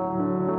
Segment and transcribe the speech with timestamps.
[0.00, 0.49] 大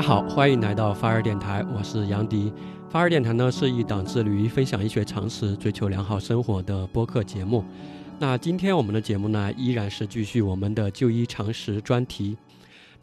[0.00, 2.50] 大家好，欢迎来到发热电台，我是杨迪。
[2.88, 7.62] 发热电台呢是一档致力于分享医学常识、追求良好生活的播客节目。
[8.18, 12.34] 那今天我们的节目呢，依然是继续我们的就医常识专题。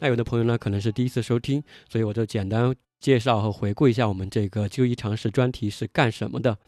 [0.00, 6.58] 那有的朋友呢可能是第一次收听，所以我就简单介绍和回顾一下我们这个就医常识专题是干什么的。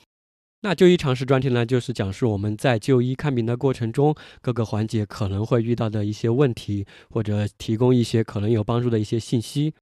[0.61, 9.75] 那就医常识专题呢，就是讲述我们在就医看病的过程中各个环节可能会遇到的一些问题，或者提供一些可能有帮助的一些信息。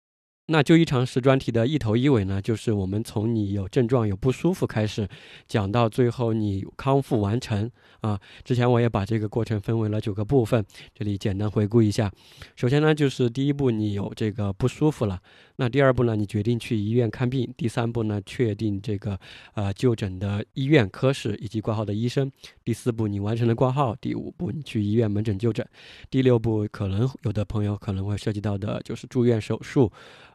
[0.51, 5.07] 那就医常识专题的一头一尾呢，就是我们从你有症状、有不舒服开始，
[5.47, 8.19] 讲到最后你康复完成啊。
[8.45, 10.65] 之前我也把这个过程分为了九个部分，
[10.95, 12.11] 这里简单回顾一下。
[12.57, 15.21] 首先呢，就是第一步你有这个不舒服了，
[15.61, 19.19] 那第二步呢，你决定去医院看病；第三步呢，确定这个
[19.55, 22.29] 呃就诊的医院、科室以及挂号的医生；
[22.65, 25.67] 第四步你完成了挂号；第五步你去医院门诊就诊；
[26.09, 29.91] 第六步可能有的朋友可能会涉及到的就是住院手术。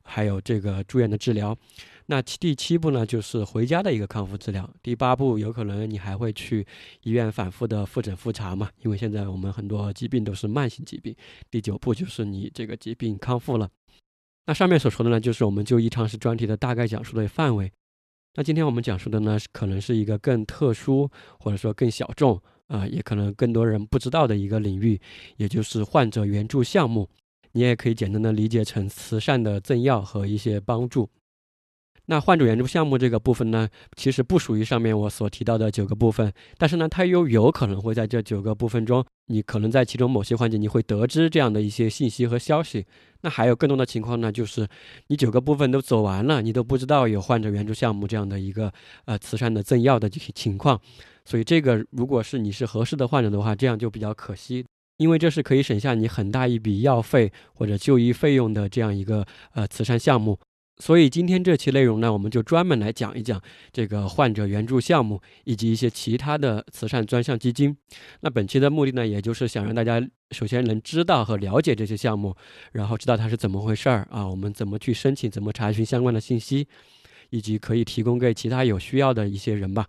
[0.05, 1.57] 还有这个住院的治疗，
[2.07, 4.69] 那第七步呢，就是回家的一个康复治疗。
[4.83, 6.67] 第八步有可能你还会去
[7.03, 11.15] 医院反复的复诊复查嘛，因为现在我们很多疾病都是慢性疾病。
[11.49, 13.69] 第九步就是你这个疾病康复了。
[14.45, 17.71] 那上面所说的呢，就是我们就医常识专题的大概讲述的范围。
[18.35, 24.99] 那今天我们讲述的呢，可能是一个更特殊或者说更小众啊，也可能更多人不知道的一个领域，
[25.37, 27.07] 也就是患者援助项目。
[27.51, 31.07] 你也可以简单的理解成慈善的赠药和一些帮助。
[32.07, 42.85] 那患者援助项目这个部分呢，其实不属于上面我所提到的九个部分，但是呢，它又有可能会在这九个部分中，你可能在其中某些环节你会得知这样的一些信息和消息。
[43.21, 44.67] 那还有更多的情况呢，就是
[45.07, 48.71] 你九个部分都走完了，你都不知道有患者援助项目这样的一个
[49.05, 50.79] 呃慈善的赠药的情况。
[51.23, 54.65] 所以这个如果是你是合适的患者的话，这样就比较可惜。
[54.97, 60.37] 因为这是可以省下你很大一笔药费或者就医费用的这样一个呃慈善项目，
[60.83, 67.73] 所以今天这期内容呢，我们就专门来讲一讲这个患者援助项目以及一些其他的慈善专项基金。
[68.19, 72.35] 那本期的目的呢，也就是想让大家首先能知道和了解这些项目，
[72.73, 76.67] 然后知道它是怎么回事儿啊，我们怎么去申请，怎么查询相关的信息，
[77.29, 79.87] 以及可以提供给其他有需要的一些人吧。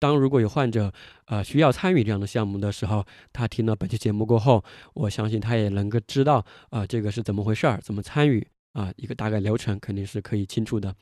[0.00, 0.92] 当如果有患者，
[1.26, 8.44] 呃，需要参与这样的项目的时候，他听了本期节目过后，我相信他也能够知道，啊，这个是怎么回事儿，怎么参与。
[8.74, 10.92] 啊，一个大概流程肯定是可以清楚的。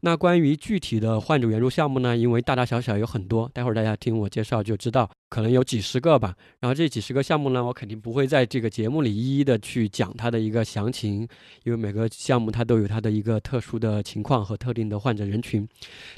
[0.00, 2.16] 那关于具体的患者援助项目呢？
[2.16, 6.34] 因为大大小小有很多，待会儿大家听我介绍就知道，可能有几十个吧。
[6.60, 11.28] 然后这几十个项目呢，我肯定不会在这个节目里一一的去讲它的一个详情，
[11.64, 15.68] 因为每个项目它都有它的一个特殊的情况和特定的患者人群。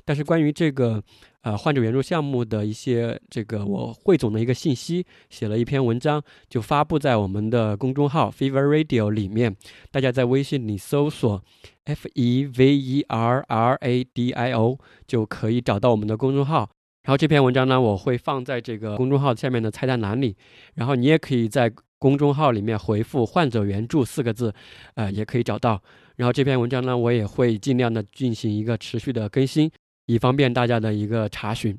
[0.04, 1.02] 但是关于这个
[1.42, 9.56] 呃患者援助项目的一些这个我汇总的一个信息，写了一篇文章，就发布在我们的公众号 Fever Radio 里面，
[9.91, 10.78] 大家在微信里。
[10.82, 11.41] 搜索
[11.84, 16.69] F E V E R R A D I O 就可以找到我们的公众号。
[17.04, 20.36] 然后这篇文章呢，我会放在这个公众号下面的菜单栏里。
[20.75, 24.52] 然后你也可以在公众号里面回复“患者援助”四个字，
[24.94, 25.81] 呃，也可以找到。
[26.16, 29.70] 然后这篇文章呢，我也会尽量的进行一个持续的更新，
[30.12, 31.78] 以方便大家的一个查询。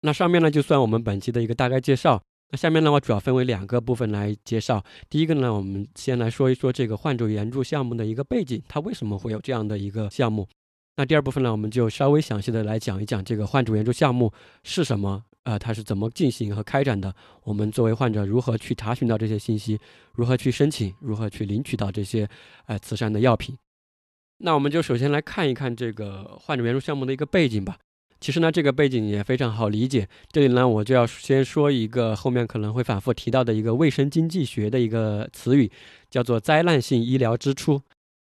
[0.00, 2.22] 那上面呢，就算我们本期的一个大概介绍。
[2.50, 4.82] 那下面呢，我主要分为两个部分来介绍。
[5.10, 10.48] 第一个呢，我们先来说一说这个患者援助项目的一个背景，它为什么会有这样的一个项目。
[10.96, 14.32] 那第二部分呢，我们就稍微详细的来讲一讲这个患者援助项目
[14.64, 17.14] 是什么，呃，它是怎么进行和开展的。
[17.42, 19.78] 我们作为患者如何去查询到这些信息，
[20.14, 22.26] 如何去申请，如何去领取到这些
[22.66, 23.54] 呃慈善的药品。
[24.38, 27.76] 那我们就首先来看一看这个患者援助项目的一个背景吧。
[28.20, 30.08] 其实呢，这个背景也非常好理解。
[30.32, 35.70] 这里呢，我就要先说一个后面可能会反复提到的一个卫生经济学的一个词语，
[36.10, 37.80] 叫做灾难性医疗支出。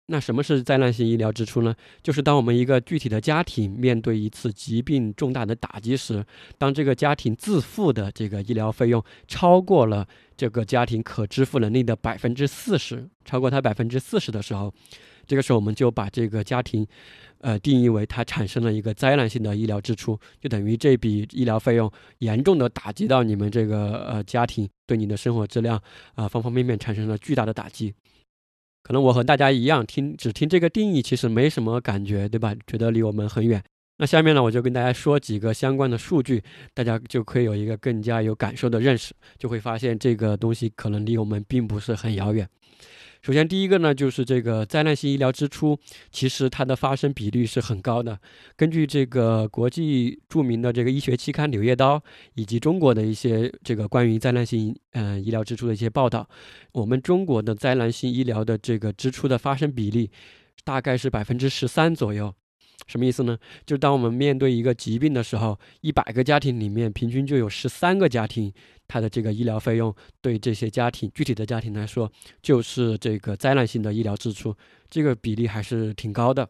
[0.07, 1.75] 那什么是灾难性医疗支出呢？
[2.03, 6.25] 就是当我们一个具体的家庭面对一次疾病重大的打击时，
[6.59, 10.07] 当这个家庭自付的这个医疗费用超过了
[10.37, 14.73] 这个家庭可支付能力的百分之四十，超过它百分之四十的时候。
[15.33, 16.87] 这个时候，我们就把这个家庭，
[17.39, 25.83] 呃，定义为它产生了一个灾难性的医疗支出，就等于这笔医疗费用严重的打击到你们这个呃家庭，对你的生活质量
[26.17, 27.95] 啊方方面面产生了巨大的打击。
[28.83, 32.55] 可能我和大家一样，听只听这个定义，其实没什么感觉，对吧？
[32.67, 33.65] 觉得离我们很远。
[33.97, 36.45] 那下面呢，我就跟大家说几个相关的数据，
[36.75, 42.47] 大家就可以有一个更加有感受的认识，就会发现这个东西可能离我们并不是很遥远。
[43.23, 45.79] 首先，第一个呢，就是这个灾难性医疗支出，
[46.11, 48.19] 其实它的发生比率是很高的。
[48.57, 51.99] 根据这个国际著名的这个医学期刊《柳叶刀》
[52.35, 56.29] 以及中国的一些这个关于灾难性嗯医疗支出的一些报道，
[56.73, 60.11] 我们中国的灾难性医疗的这个支出的发生比例
[60.65, 62.35] 大概是百分之十三左右。
[62.87, 63.39] 什么意思呢？
[63.65, 68.53] 就当我们面对一个疾病的时候，一百个家庭里面平均就有十三个家庭，
[68.89, 72.11] 它的这个医疗费用对这些家庭具体的家庭来说，
[72.43, 74.55] 就是这个灾难性的医疗支出，
[74.91, 76.49] 这个比例还是挺高的。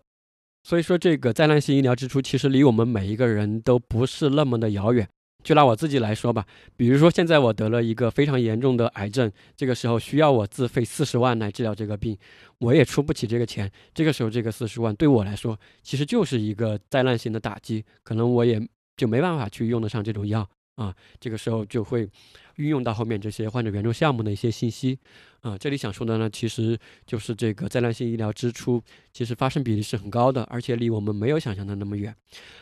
[0.64, 5.08] 所以说，这个灾难性医疗支出其实离我们每一个人都不是那么的遥远。
[5.42, 6.46] 就拿我自己来说吧，
[6.76, 12.16] 比如说现在我得了一个非常严重的癌症，这个时候需要我自费四十万来治疗这个病，
[12.58, 13.70] 我也出不起这个钱。
[13.92, 18.60] 这个时候这个四十万对我来说，其实就是一个灾难性的打击，可能我也
[18.96, 20.94] 就没办法去用得上这种药啊。
[21.18, 22.08] 这个时候就会
[22.56, 24.96] 运用到后面这些患者援助项目的一些信息
[25.40, 25.58] 啊。
[25.58, 28.80] 这里想说的呢，其实就是这个灾难性医疗支出，
[29.12, 32.14] 其实发生比例是很高的，而且离我们没有想象的那么远，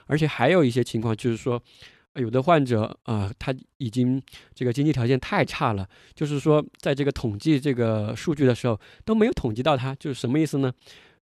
[0.06, 1.62] 而且还有一些情况就是说。
[2.15, 4.21] 有的患者啊，他已经
[4.53, 10.73] 这个经济条件太差了，就是说，在这个统计这个数据的时候都没有统计到他，就是什么意思呢？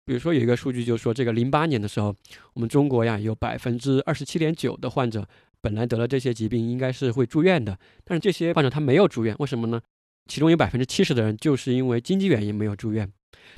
[0.07, 2.15] 比如说有一个数据就是说，这个零八年的时候，
[2.55, 5.25] 我们中国呀有百分之二十七点九的患者
[5.61, 9.81] 本来得了这些疾病应该是会住院的，但是这些患者他没有住院，为什么呢？
[10.29, 13.07] 其中有百分之七十的人就是因为经济原因没有住院。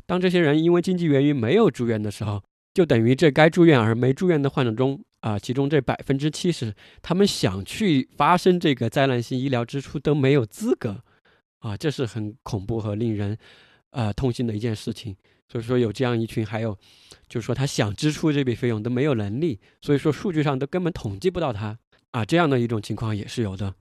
[0.07, 2.43] 当这些人因为经济原因没有住院的时候，
[2.75, 5.01] 就等于这该住院而没住院的患者中。
[5.23, 11.01] 啊，其中这百分之七十，他们想去发生这个灾难性医疗支出都没有资格，
[11.61, 13.39] 啊，这是很恐怖和令人，
[13.91, 15.17] 呃，痛心的一件事情。
[15.49, 16.77] 所以说有这样一群，还有，
[17.29, 21.79] 就是说他想支出这笔费用都没有能力，所以说数据上都根本统计不到他，
[22.11, 23.73] 啊，这样的一种情况也是有的。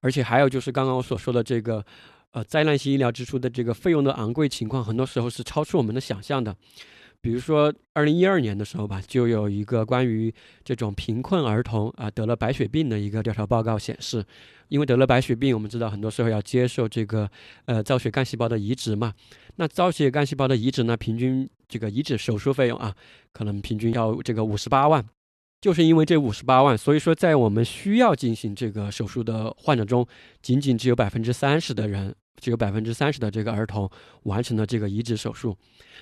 [0.00, 1.84] 而且还有就是刚刚我所说的这个，
[2.30, 6.56] 呃，灾难性医疗支出的这个费用的昂贵情况，很多时候是超出我们的想象的。
[7.26, 10.32] 比如说，二零一二年的时候吧，就有一个关于
[10.62, 14.24] 这种贫困儿童啊得了白血病的一个调查报告显示，
[14.68, 17.28] 因为得了白血病，我们知道很多时候要接受这个
[17.64, 19.12] 呃造血干细胞的移植嘛。
[19.56, 22.94] 那造血干细胞的移植呢，平均这个移植手术费用啊，
[23.32, 25.04] 可能平均要这个五十八万。
[25.60, 30.06] 就是因为这五十八万，所以说在我们需要进行这个手术的患者中，
[30.40, 32.14] 仅仅只有百分之三十的人。
[32.36, 33.90] 只有百分之三十的这个儿童
[34.24, 35.56] 完成了这个移植手术，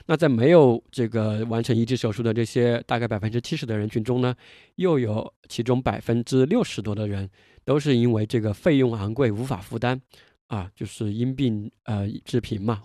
[0.07, 4.35] 那在没有这个完成移植手术的这些大概百分之七十的人群中呢，
[4.77, 7.31] 又有其中百分之六十多的人
[7.65, 10.01] 都是因为这个费用昂贵无法负担，
[10.49, 12.83] 啊，就是因病呃致贫嘛。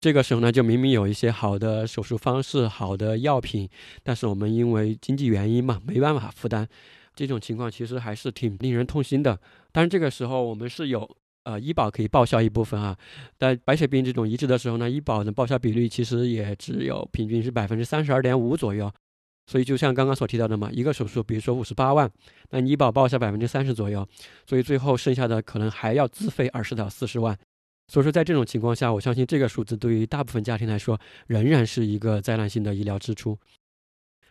[0.00, 3.68] 这个时候呢，就明明有一些好的手术方式、好的药品，
[4.02, 6.68] 但是我们因为经济原因嘛，没办法负担。
[7.14, 9.38] 这种情况其实还是挺令人痛心的。
[9.72, 11.16] 但是这个时候我们是有。
[11.44, 12.96] 呃，医保可以报销一部分啊，
[13.38, 18.92] 但白血病这种移植的时候呢，医保的报销比率其实也只有平均是百分之三十二点五左右。
[19.46, 22.08] 所以就像刚刚所提到的嘛，一个手术，比如说五十八万，
[22.50, 24.06] 那医保报销百分之三十左右，
[24.46, 27.36] 所以最后剩下的可能还要自费二十到四十万。
[27.88, 30.96] 所以说在这种情况下，我相信这个数字对于大部分家庭来说，
[31.26, 33.36] 仍然是一个灾难性的医疗支出。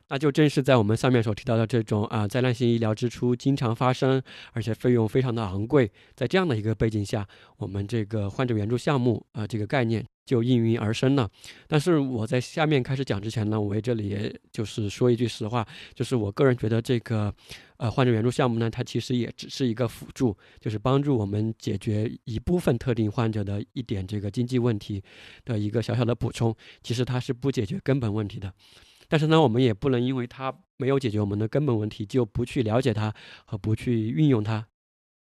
[0.09, 4.21] 那就正是在我们上面所提到的这种啊灾难性医疗支出经常发生，
[4.53, 11.29] 而且费用非常的昂贵，在这样的一个背景下，我们这个患者援助项目啊这个概念就应运而生了。
[11.67, 17.33] 但是我在下面开始讲之前呢，我这里也就是说一句实话，就是我个人觉得这个
[17.77, 25.03] 呃患者援助项目呢，它其实也只是一个辅助，就是帮助我们解决一部分特定患者的一点这个经济问题
[25.45, 28.51] 的一个小小的补充，其实它是不解决根本问题的。
[29.09, 33.13] 但是呢，我们也不能因为它没有解决我们的根本问题，就不去了解它
[33.43, 34.67] 和不去运用它。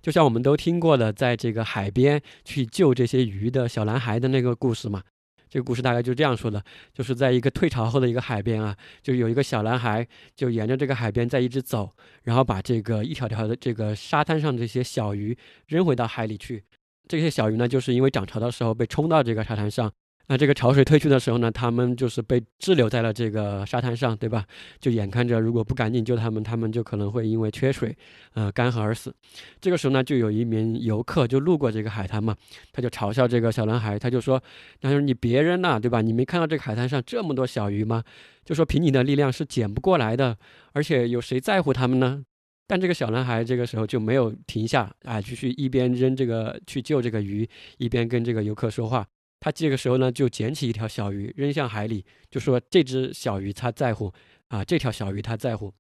[0.02, 5.04] 就像我们都听过的，在这个海边去救这些鱼的小男孩的那个故事嘛。
[5.50, 11.92] 这个故事大概就这样说的：就是在一个退潮后的一个海边啊，就有一个小男孩，就沿着这个海边在一直走，
[12.24, 15.38] 然后把这个一条条的这个沙滩上这些小鱼
[15.68, 16.64] 扔回到海里去。
[17.08, 19.92] 这些小鱼呢，就是因为涨潮的时候被冲到这个沙滩上。
[20.28, 24.46] 那这个潮水退去的时候呢，他们就是被滞留在了这个沙滩上，对吧？
[24.80, 27.96] 就眼看着如果不赶紧救他们，他们就可能会因为缺水，
[28.34, 29.14] 呃，干涸而死。
[29.60, 32.34] 这个时候呢，就有一名游客就路过这个海滩嘛，
[32.72, 34.42] 他就嘲笑这个小男孩，他就说
[34.80, 36.02] ：“他说你别扔了，对吧？
[36.02, 38.02] 你没看到这个海滩上这么多小鱼吗？
[38.46, 40.38] 就说凭你的力量是捡不过来的，
[40.72, 42.24] 而且有谁在乎他们呢？”
[42.66, 49.06] 但这个小男孩这个时候就没有停下，啊，继续一边扔这个去救这个鱼，一边跟这个游客说话。
[49.44, 54.10] 他这个时候呢就捡起一条小鱼扔向海里，就说这只小鱼他在乎
[54.48, 55.74] 啊，这条小鱼他在乎。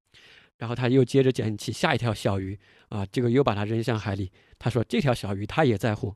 [0.57, 4.29] 然后他又接着捡起下一条小鱼啊，这个又把它扔向海里。
[4.59, 6.13] 他说这条小鱼他也在乎。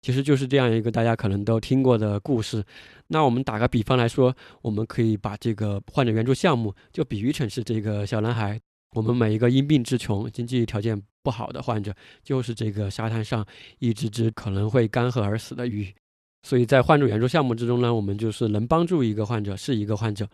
[0.00, 2.64] 其实就是这样一个大家可能都听过的故事。
[3.06, 8.60] 那我们打个比方来说，我们可以把这个患者援助项目就比喻成是这个小男孩。
[8.96, 13.46] 我们每一个因病致穷、经济条件不好的患者，就是这个沙滩上
[13.78, 15.94] 一只只可能会干涸而死的鱼。
[16.42, 20.28] 所以在患者援助项目之中呢，我们就是能帮助一个患者是一个患者。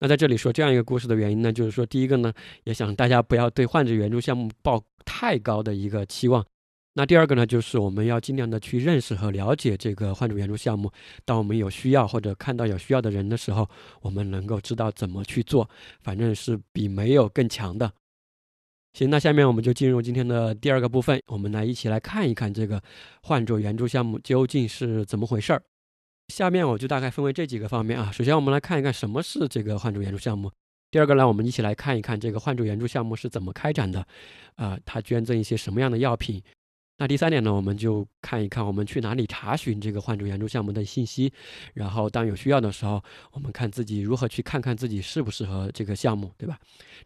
[0.00, 2.32] 那在这里说这样一个故事的原因呢，就是说第一个呢，
[2.64, 6.44] 也想大家不要对患者援助项目抱太高的一个期望。
[6.94, 10.90] 那第二个呢，就是我们要尽量的去认识和了解这个患者援助项目。
[11.24, 13.66] 当我们有需要或者看到有需要的人的时候，
[14.00, 15.70] 我们能够知道怎么去做，
[16.02, 17.90] 反正是比没有更强的。
[18.94, 22.82] 行，那下面我们就进入今天的第二个部分，我们来一起来看一看这个
[23.22, 25.62] 患者援助项目究竟是怎么回事儿。
[26.28, 28.12] 下面我就大概分为这几个方面啊。
[28.12, 30.50] 首先，我们来看一看什么是这个患者援助项目。
[30.90, 34.06] 第二个呢，我们一起来看一看这个患者援助项目是怎么开展的，
[34.56, 36.42] 啊，他捐赠一些什么样的药品。
[37.02, 41.32] 那第三点呢，我们就看一看我们去哪里查询这个患者援助项目的信息，
[41.74, 46.56] 然后当有需要的时候，我们看自己如何去看看自己适不适合这个项目，对吧？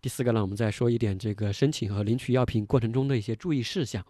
[0.02, 4.04] 第四个呢，我们再说一点这个申请和领取药品过程中的一些注意事项。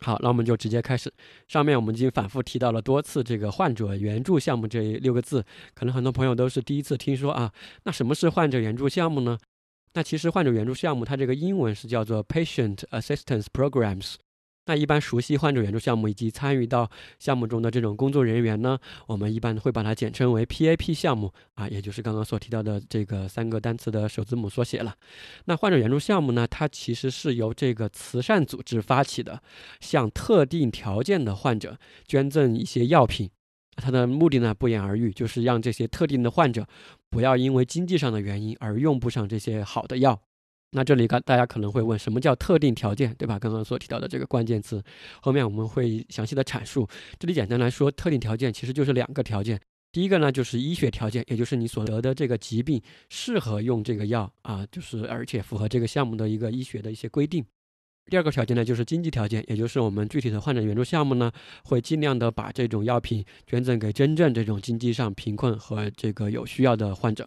[0.00, 1.10] 好，那我们就直接开始。
[1.48, 5.42] 上面我们已经反复提到了多次这个患者援助项目这六个字，
[5.72, 7.50] 可能很多朋友都是第一次听说啊。
[7.84, 9.38] 那什么是患者援助项目呢？
[9.94, 14.16] 那其实患者援助项目它这个英文是叫做 Patient Assistance Programs。
[14.66, 24.94] 那一般熟悉患者援助项目以及参与到项目中的这种工作人员呢，我们一般会把它简称为 PAP 项目啊，也就是刚刚所提到的这个三个单词的首字母缩写了。
[25.46, 29.40] 那患者援助项目呢，它其实是由这个慈善组织发起的，
[29.80, 33.30] 向特定条件的患者捐赠一些药品。
[33.76, 36.66] 它的目的呢，不言而喻，就是让这些特定的患者
[37.10, 40.18] 不要因为经济上的原因而用不上这些好的药。
[40.76, 43.38] 那这里，大大家可能会问，什么叫特定条件，对吧？
[43.38, 44.82] 刚刚所提到的这个关键词，
[45.22, 46.86] 后面我们会详细的阐述。
[47.18, 49.58] 这里简单来说，特定条件其实就是两个条件。
[49.90, 52.78] 第一个呢，就是医学条件，也就是你所得的这个疾病
[53.08, 57.42] 适合用这个药啊，就是而且符合这个项目的一个医学的一些规定。
[58.10, 61.32] 第二个条件呢，就是经济条件，也就是我们具体的患者援助项目呢，
[61.64, 67.26] 会尽量的把这种药品捐赠给真正这种经济上贫困和这个有需要的患者。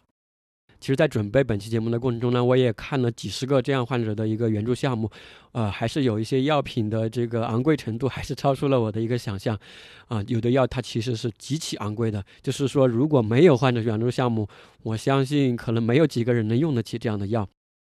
[0.79, 5.09] 其实，在准备本期节目的过程中呢，我也看了几十个这样患者的一个援助项目，
[5.51, 9.59] 呃，还是有一些药品的这个昂贵程度，还是超出了我的一个想象，
[10.07, 14.47] 啊，有的药它其实是极其昂贵的，就是说如果没有患者援助项目，
[14.83, 17.47] 我相信可能没有几个人能用得起这样的药。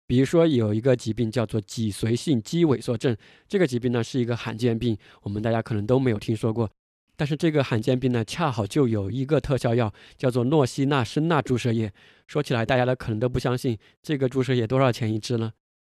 [0.07, 3.14] 比如说有一个疾病叫做脊髓性肌萎缩症，
[3.47, 6.71] 这个疾病呢是一个罕见病，我们大家可能都没有听说过。
[7.18, 11.92] 但是这个罕见病呢，恰好就有一个特效药，叫做诺西那生钠注射液。
[12.28, 15.52] 说起来，大家呢可能都不相信，这个注射液多少钱一支呢？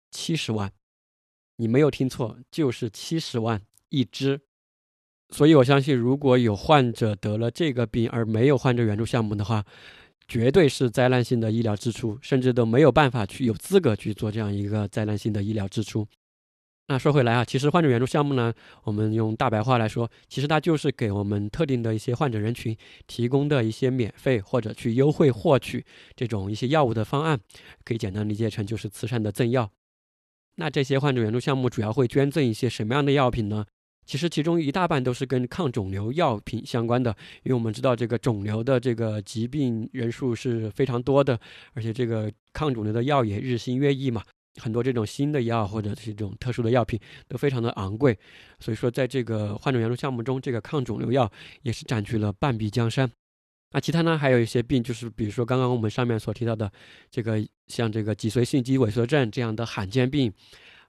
[0.10, 0.72] 七十万，
[1.58, 4.42] 你没有听错，就是七十万一支。
[5.30, 9.64] 所以我相信，如果有患者得了这个病而没有患者援助项目的话，
[10.28, 16.08] 绝对是灾难性的医疗支出，甚至都没有办法去有资格去做这样一个灾难性的医疗支出。
[16.92, 22.76] 那说回来啊，其实患者援助项目呢，我们用大白话来说，其实它就是给我们特定的一些患者人群
[23.08, 25.86] 提供的一些免费或者去优惠获取
[26.18, 27.40] 这种一些药物的方案，
[27.86, 29.72] 可以简单理解成就是慈善的赠药。
[30.58, 33.66] 那这些患者援助项目主要会捐赠一些什么样的药品呢？
[34.06, 41.40] 其实其中一大半都是跟抗肿瘤药品相关的，因为我们知道这个肿瘤的这个疾病人数是非常多的，
[41.74, 44.22] 而且这个抗肿瘤的药也日新月异嘛。
[44.60, 48.18] 很多这种新的药或者是这种特殊的药品都非常的昂贵，
[48.60, 51.32] 所以说在这个患者援助项目中，这个抗肿瘤药
[51.62, 53.10] 也是占据了半壁江山。
[53.74, 56.70] 那其他呢，还有一些病，就是比如说刚刚我们上面所提到的
[57.10, 60.30] 这个像这个脊髓性肌萎缩症这样的罕见病，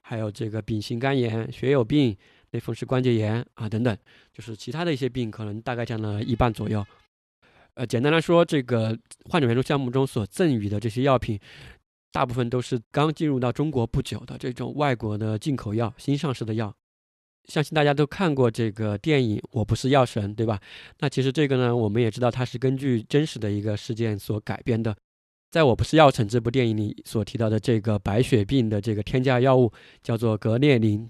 [0.00, 2.16] 还有这个丙型肝炎、血友病、
[2.50, 3.97] 类风湿关节炎啊等等，
[4.33, 6.85] 就是其他的一些病，可能大概占了一半左右。
[7.75, 11.38] 呃，简单来说，这个患者援助项目中所赠予的这些药品。
[12.12, 16.73] 大部分都是刚进入到中国不久的这种外国的进口药、新上市的药。
[17.49, 20.61] 相信大家都看过这个电影《我不是药神》，对吧？
[21.00, 24.95] 那其实这个呢，我们也知道它是根据真实的一个事件所改编的。
[25.50, 31.09] 在我不是药神这部电影里所提到的这个白血病的这个天价药物叫做格列宁。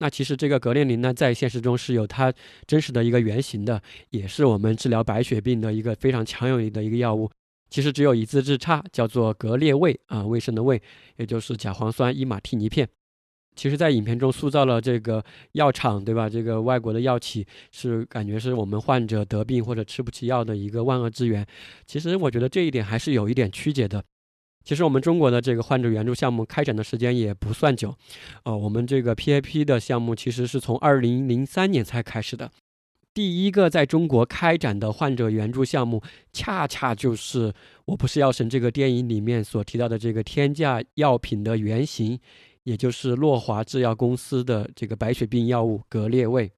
[0.00, 2.32] 那其实这个格列宁呢，在现实中是有它
[2.66, 7.30] 真实的一个原型的，也是我们治疗白血病的一个非常强有力的一个药物。
[7.70, 10.80] 其实只有一字之差，叫做格列卫啊，卫生的卫，
[11.16, 12.88] 也就是甲磺酸伊马替尼片。
[13.54, 16.28] 其实，在影片中塑造了这个药厂，对吧？
[16.28, 21.44] 这个外国的药企是感觉是我们患者得病或者吃不起药的一个万恶之源。
[21.84, 24.04] 其实，我觉得这一点还是有一点曲解的。
[24.64, 27.92] 其实，我们中国的这个患者援助项目开展的时间也不算久，
[28.44, 32.50] 呃，我们这个 PAP 的项目其实是从二零零三年才开始的。
[33.18, 36.00] 第一个在中国开展的患者援助项目，
[36.32, 37.48] 恰恰就是
[37.86, 42.20] 《我不是药神》这个电影里面所提到的这个天价药品的原型。
[42.62, 46.48] 也就是诺华制药公司的这个白血病药物格列卫，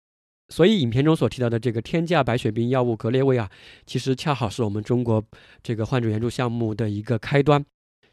[0.50, 3.48] 所以影片中所提到的这个天价白血病药物格列卫啊，
[3.86, 5.24] 其实恰好是我们中国
[5.62, 7.64] 这个患者援助项目的一个开端。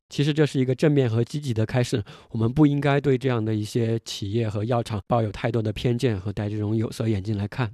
[0.08, 7.70] 其实这是一个正面和积极的开始，我们不应该对这样的一些企业和药厂抱有太多的偏见和戴这种有色眼镜来看。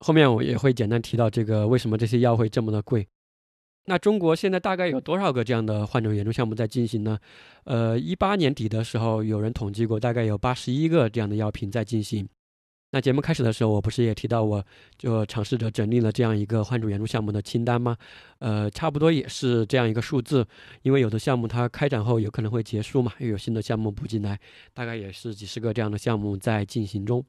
[0.00, 3.06] 后面我也会简单提到这个为什么这些药会这么的贵。
[3.86, 7.18] 那中国现在大概有多少个这样的患者援助项目在进行呢？
[7.64, 12.28] 呃，一八年底的时候，有人统计过，大概有八十一个这样的药品在进行。
[12.90, 14.64] 那节目开始的时候，我不是也提到，我
[14.98, 17.96] 就尝试着整理了这样一个患者援助项目的清单吗？
[18.40, 20.46] 呃，差不多也是这样一个数字，
[20.82, 24.38] 因为有的项目它开展后有可能会结束嘛，又有新的项目补进来，
[24.74, 27.24] 大概也是几十个这样的项目在进行中。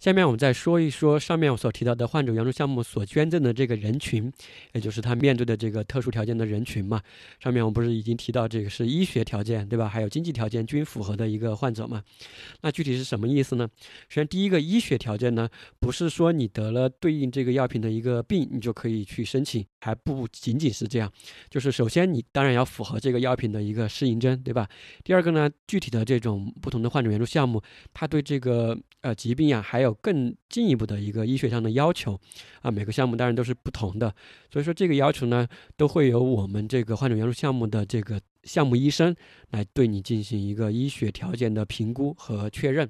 [0.00, 4.32] 下面我们再说一说上面我所提到的患者援助项目所捐赠的这个人群，
[4.72, 7.02] 也就是他面对的这个特殊条件的人群嘛。
[7.38, 9.86] 上面我们不是已经提到这个是医学条件对吧？
[9.86, 12.02] 还有经济条件均符合的一个患者嘛？
[12.62, 13.68] 那具体是什么意思呢？
[14.08, 15.46] 首先第一个医学条件呢，
[15.78, 21.12] 不是说你得了对应这个药品的一个病，你就可以去申请，还不仅仅是这样，
[21.50, 24.66] 就是首先你当然要符合这个药品的一个适应症对吧？
[25.04, 32.18] 第二个呢，具体的这种不同的患者援助项目，它对这个呃疾病呀，还有更进一步的一个医学上的要求，
[32.62, 34.14] 啊，每个项目当然都是不同的，
[34.52, 39.14] 所以说这个要求呢，都会由我们这个患者援助项目的这个项目医生
[39.50, 42.88] 来对你进行一个医学条件的评估和确认。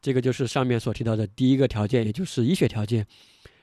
[0.00, 3.06] 这个就是上面所提到的第一个条件，也就是医学条件。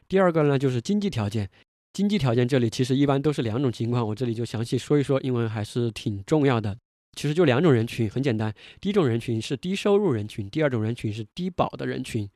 [0.08, 1.50] 第二个呢，就是经济条件。
[1.94, 6.78] 经济条件这里其实一般都是两种情况，我这里就详细说一说，因为还是挺重要的。
[7.16, 8.54] 其实就两种人群，很简单。
[8.82, 12.30] 第一种人群是低收入人群，第二种人群是低保的人群。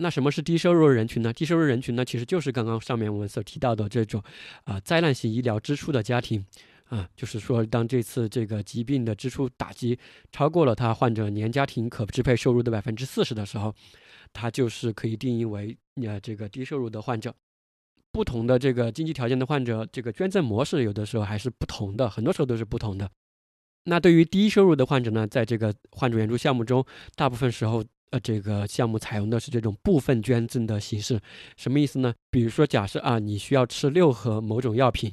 [0.00, 1.32] 那什么是低收入人群呢？
[1.32, 4.22] 低收入人群呢，其实就是刚刚上面我们所提到的这种，
[4.64, 6.44] 啊，灾难性医疗支出的家庭，
[6.86, 9.98] 啊，就是说当这次这个疾病的支出打击
[10.32, 13.74] 超过了他患者年家庭可支配收入的百分之四十的时候，
[14.32, 17.34] 他就是可以定义为呃这个低收入的患者。
[18.12, 23.08] 不同的这个经济条件的患者，这个捐赠模式有的时候还是不同的，很多时候都是不同的。
[23.84, 26.84] 那对于低收入的患者呢，在这个患者援助项目中，
[27.14, 31.20] 大部分时候，呃，这个项目采用的是这种部分捐赠的形式。
[31.56, 32.12] 什么意思呢？
[32.30, 35.12] 比如说，假设啊，你需要吃六盒某种药品。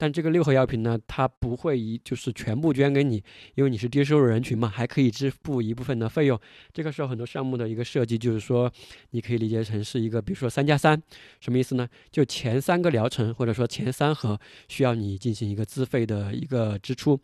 [0.00, 3.20] 但这个六盒药品呢，它不会一就是全部捐给你，
[3.56, 6.40] 因为你是低收入人群嘛，还可以支付一部分的费用。
[6.72, 8.72] 这个时候很多项目的一个设计就是说，
[9.10, 11.02] 你可以理解成是一个，比如说三加三，
[11.40, 11.88] 什么意思呢？
[12.12, 17.20] 就前三个疗程或者说前三盒需要你进行一个自费的一个支出。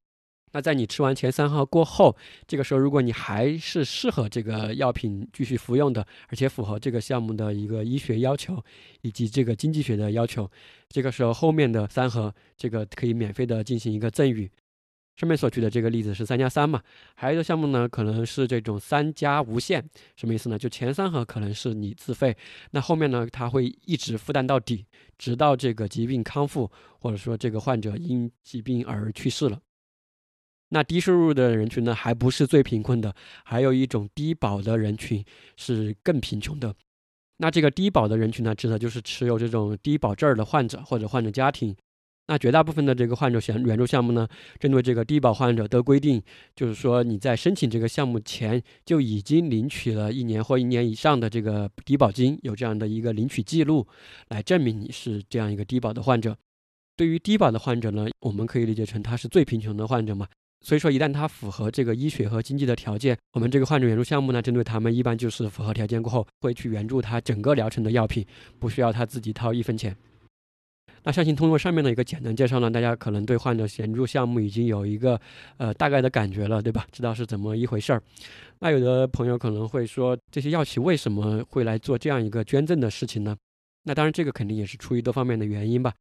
[0.55, 8.63] 那在你吃完前三号过后，这个时候如果你还是适合这个药品继续服用的，而且符合这个项目的一个医学要求
[9.03, 10.49] 以及这个经济学的要求，
[10.89, 14.49] 这个时候后面的三盒这个可以免费的进行一个赠与。
[15.17, 16.81] 上面所举的这个例子是三加三嘛？
[17.17, 19.85] 还有一个项目呢，可能是这种三加无限，
[20.17, 20.59] 什么意思呢？
[20.59, 22.37] 就前三盒可能是你自费，
[22.71, 24.87] 那后面呢，他会一直负担到底，
[25.19, 29.61] 直到这个疾病康复，或者说这个患者因疾病而去世了。
[30.75, 35.25] 那低收入的人群呢，还不是最贫困的，还有一种低保的人群
[35.57, 36.75] 是更贫穷的。
[37.37, 41.77] 那这个低保的人群呢，指的就是持有这种低保证儿的患者或者患者家庭。
[42.27, 44.27] 那绝大部分的这个患者援援助项目呢，
[44.59, 46.21] 针对这个低保患者都规定，
[46.57, 53.87] 就是说你在申请这个项目前就已经领取了一年或一年以上的这个低保金，有这样的一个领取记录，
[54.31, 56.37] 来证明你是这样一个低保的患者。
[56.97, 60.27] 对于低保的患者呢，我们可以理解成他是最贫穷的患者嘛。
[60.65, 68.27] 所以说，一旦他符合这个医学和经济的条件，我们这个患者援助项目呢，针对他们一般就是符合条件过后，会去援助他整个疗程的药品，
[68.59, 69.95] 不需要他自己掏一分钱。
[71.03, 75.21] 那相信通过上面的一个简单介绍呢，大家可能对患者援助项目已经有一个
[75.59, 76.87] 呃大概的感觉了，对吧？
[76.91, 78.03] 知道是怎么一回事儿。
[78.61, 83.37] 那有的朋友可能会说，这些药企为什么会来做这样一个捐赠的事情呢？
[83.83, 85.93] 那当然，这个肯定也是出于多方面的原因吧。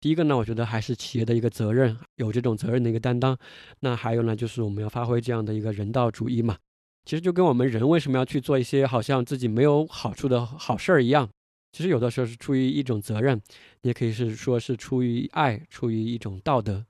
[0.00, 3.36] 第一个呢，我觉得还是企业的一个责任，有这种责任的一个担当。
[3.80, 6.56] 那还有呢，就是我们要发挥这样的一个人道主义嘛。
[7.04, 11.28] 其实就跟我们人为什么要去做一些好像自己没有好处的好事儿一样，
[11.72, 13.40] 其实有的时候是出于一种责任，
[13.82, 16.84] 也可以是说是出于爱，出于一种道德。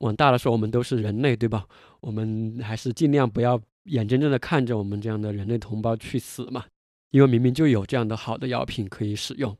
[0.00, 1.66] 往大了说，我们都是人类，对吧？
[2.00, 6.64] 我们还是尽量不要眼睁睁的看着我们这样的人类同胞去死嘛？
[7.10, 9.56] 因为明明就有这样的好的药品可以使用。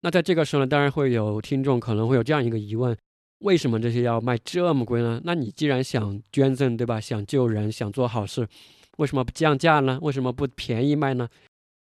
[0.00, 2.96] 那在这个时候呢，当然会有听众可能会有这样一个疑问：
[3.40, 5.20] 为什么这些药卖这么贵呢？
[5.24, 7.00] 那你既然想捐赠，对吧？
[7.00, 8.46] 想救人，想做好事，
[8.98, 9.98] 为什么不降价呢？
[10.02, 11.28] 为什么不便宜卖呢？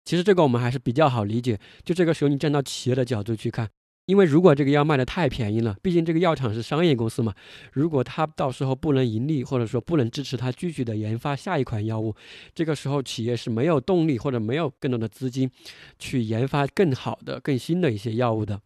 [0.04, 1.58] 其实这个我们还是比较好理解。
[1.84, 3.68] 就这个时候，你站到企业的角度去看。
[4.06, 7.34] 因为如果这个药卖的太便宜了，毕竟这个药厂是商业公司嘛，
[7.72, 12.14] 如果他到时候不能盈利，或者说不能支持他继续的研发下一款药物，
[12.54, 15.50] 这个时候企业是没有动力或者没有更多的资金
[15.98, 18.60] 去研发更好的、更新的一些药物的。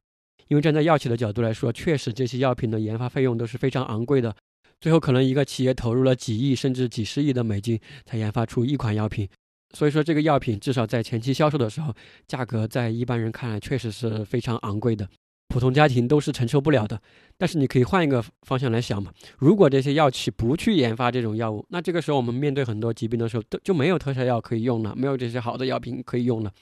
[0.48, 4.36] 因为站在药企的角度来说，确实这些药品的研发费用都是非常昂贵的，
[4.78, 9.26] 最后可能一个企业投入了几亿甚至几十亿的美金才研发出一款药品，
[9.74, 11.94] 所以说这个药品至少在前期销售的时候，
[12.26, 15.08] 价格在一般人看来确实是非常昂贵的。
[15.50, 17.02] 普通家庭都是承受不了的，
[17.36, 19.12] 但是你可以换一个方向来想嘛。
[19.38, 26.52] 如果这些药企不去研发这种药物，那这个时候我们面对很多疾病的时候，都就没有特效药可以用了，没有这些好的药品可以用了。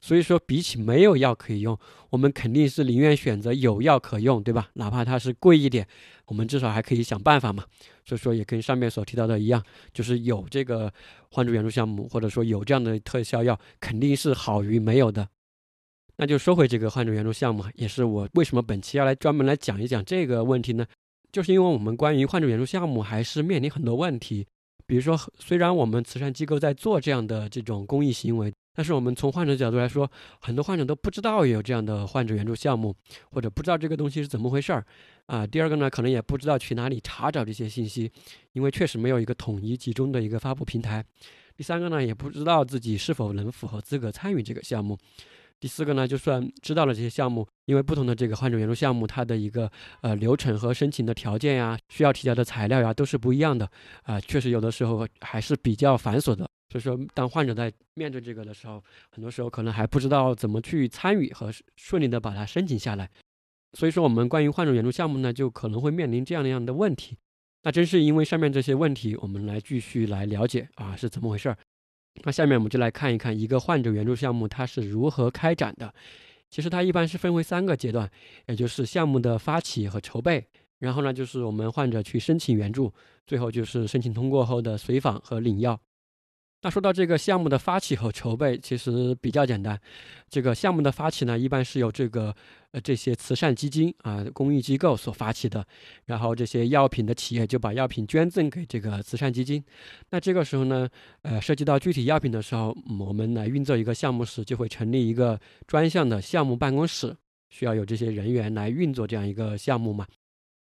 [0.00, 1.78] 所以说，比起没有药可以用，
[2.10, 4.68] 我们肯定是宁愿选择有药可用，对吧？
[4.72, 5.86] 哪怕它是贵一点，
[6.26, 7.64] 我们至少还可以想办法嘛。
[8.04, 10.92] 所以说，也跟上面所提到的一样，就是有这个
[11.30, 15.28] 患者援助项目，或者说有这样的特效药，肯定是好于没有的。
[16.16, 20.86] 那就说回这个患者援助项目，也是我为什么本期要来专门来讲一讲这个问题呢？
[21.32, 24.46] 就是因为我们关于患者援助项目还是面临很多问题。
[24.86, 32.94] 比如说，虽然我们慈善机构在做这样的这种公益行为，但是我们从患者角度来说，很多患者都不知道有这样的患者援助项目，
[33.30, 34.84] 或者不知道这个东西是怎么回事儿
[35.26, 35.46] 啊。
[35.46, 38.10] 第二个呢，可能也不知道去哪里查找这些信息，
[38.52, 41.02] 因为确实没有一个统一集中的一个发布平台。
[41.56, 44.98] 第三个呢，也不知道自己是否能符合资格参与这个项目。
[45.62, 49.70] 第四个呢，就算知道了这些项目，因为不同的这个患者援助项目，它的一个
[50.00, 53.70] 呃流程和申请的条件呀，需要提交的材料呀，都是不一样的
[54.02, 54.20] 啊。
[54.20, 56.44] 确实有的时候还是比较繁琐的。
[56.68, 63.08] 所以说，当患者在面对这个的时候，很多时候可能还不知道怎么去参与和顺利的把它申请下来。
[63.78, 67.16] 所以说，我们关于患者援助项目呢，就可能会面临这样那样的问题。
[67.62, 71.56] 那正是因为上面这些问题，我们来继续来了解啊是怎么回事儿。
[72.24, 75.92] 那下面我们就来看一看一个患者援助项目它是如何开展的。
[76.50, 78.10] 其实它一般是分为三个阶段，
[78.46, 80.46] 也就是项目的发起和筹备，
[80.78, 82.92] 然后呢就是我们患者去申请援助，
[83.26, 85.80] 最后就是申请通过后的随访和领药。
[86.62, 89.78] 那说到这个项目的发起和筹备，其实比较简单。
[90.30, 92.32] 这个项目的发起呢，一般是由这个
[92.70, 95.66] 呃这些慈善基金啊、公益机构所发起的，
[96.06, 99.62] 然后这些药品的企业就把药品捐赠给这个慈善基金。
[100.10, 100.88] 那这个时候呢，
[101.22, 107.16] 呃，涉及到具体药品的时候，我们来运作一个项目时，就会成立一个专项的项目办公室，
[107.50, 110.06] 需要有这些人员来运作这样一个项目嘛。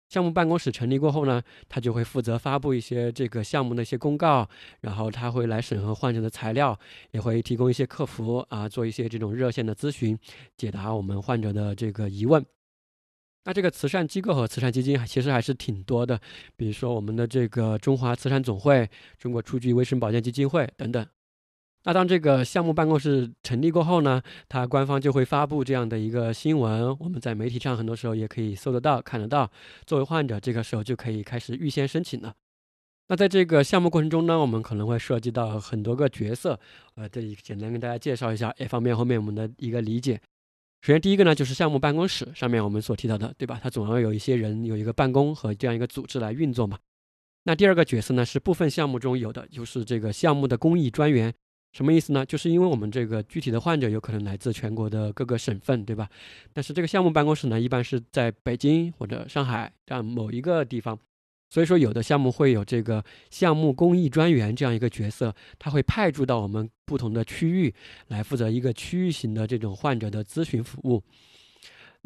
[0.09, 4.49] 项目办公室成立过后呢，他就会负责发布一些这个项目的一些公告，
[4.81, 6.79] 然后他会来审核患者的材料，
[7.11, 10.17] 也会提供一些客服啊，做一些这种热线的咨询，
[10.57, 12.45] 解答我们患者的这个疑问。
[13.45, 16.21] 那这个慈善机构和慈善基金其实还是挺多的，
[16.57, 18.89] 比如说我们的这个中华慈善总会、
[19.19, 21.07] 中国初级卫生保健基金会等等。
[21.87, 29.49] 那当这个项目办公室成立过后呢，它官方就会发布这样的一个新闻，我们在媒体上很多时候也可以搜得到、看得到。
[29.87, 32.35] 作为患者，这个时候就可以开始预先申请了。
[33.07, 36.59] 那在这个项目过程中呢，我们可能会涉及到很多个角色，
[36.97, 40.21] 呃，这里简单跟大家介绍一下，也方便后面我们的一个理解。
[40.83, 43.61] 首先，第一个呢就是项目办公室，上面我们所提到的，对吧？
[43.63, 46.81] 它总要有一些人有一个办公和这样一个组织来运作嘛。
[47.45, 51.33] 那第二个角色呢是部分项目中有的，就是这个项目的公益专员。
[51.77, 52.25] 什么意思呢？
[52.25, 56.09] 就是因为我们这个具体的患者有可能来自全国的各个省份，对吧？
[56.55, 60.99] 但是这个项目办公室呢，一般是在北京或者上海这样某一个地方，
[61.51, 67.75] 所以说有的项目会有这个项目公益专员这样一个角色，他会派驻到我们不同的区域
[68.09, 71.03] 来负责一个区域型的这种患者的咨询服务。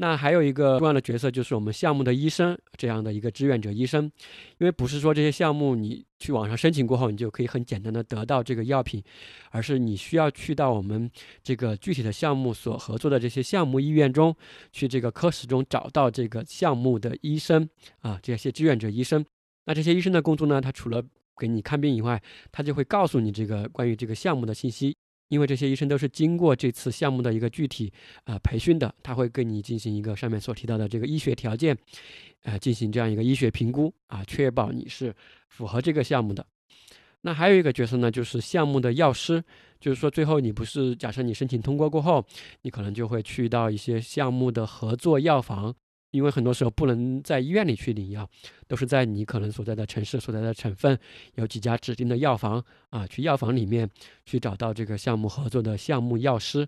[0.03, 4.11] 那还有一个重要的角色就是我们项目的医生这样的一个志愿者医生，
[4.57, 9.05] 因为不是说这些项目你去网上申请过后，你就可以很简单的得到这个药品，
[9.51, 11.11] 而是你需要去到我们
[11.43, 14.35] 这个具体的项目所合作的这些项目医院中
[14.73, 19.23] 去这个科室中找到这个项目的医生啊，这些志愿者医生。
[19.67, 21.03] 那这些医生的工作呢，他除了
[21.37, 24.97] 给你看病以外，他就会告诉你这个关于这个项目的信息。
[25.31, 27.91] 因为这些医生都是经过这次项目的一个具体
[28.25, 31.77] 啊培训的，他会跟你进行一个上面所提到的这个医学条件，
[32.43, 35.15] 呃，进行这样一个医学评估啊，确保你是
[35.49, 36.45] 符合这个项目的。
[37.23, 39.45] 那还有一个角色呢，就是项目的药师，
[39.79, 42.25] 就是说最后你不是假设你申请通过过后，
[42.63, 45.75] 你可能就会去到一些项目的合作药房
[46.11, 48.29] 因为很多时候不能在医院里去领药，
[48.67, 50.99] 都是在你可能所在的城市所在的省份
[51.35, 53.89] 有几家指定的药房啊，去药房里面
[54.25, 56.67] 去找到这个项目合作的项目药师，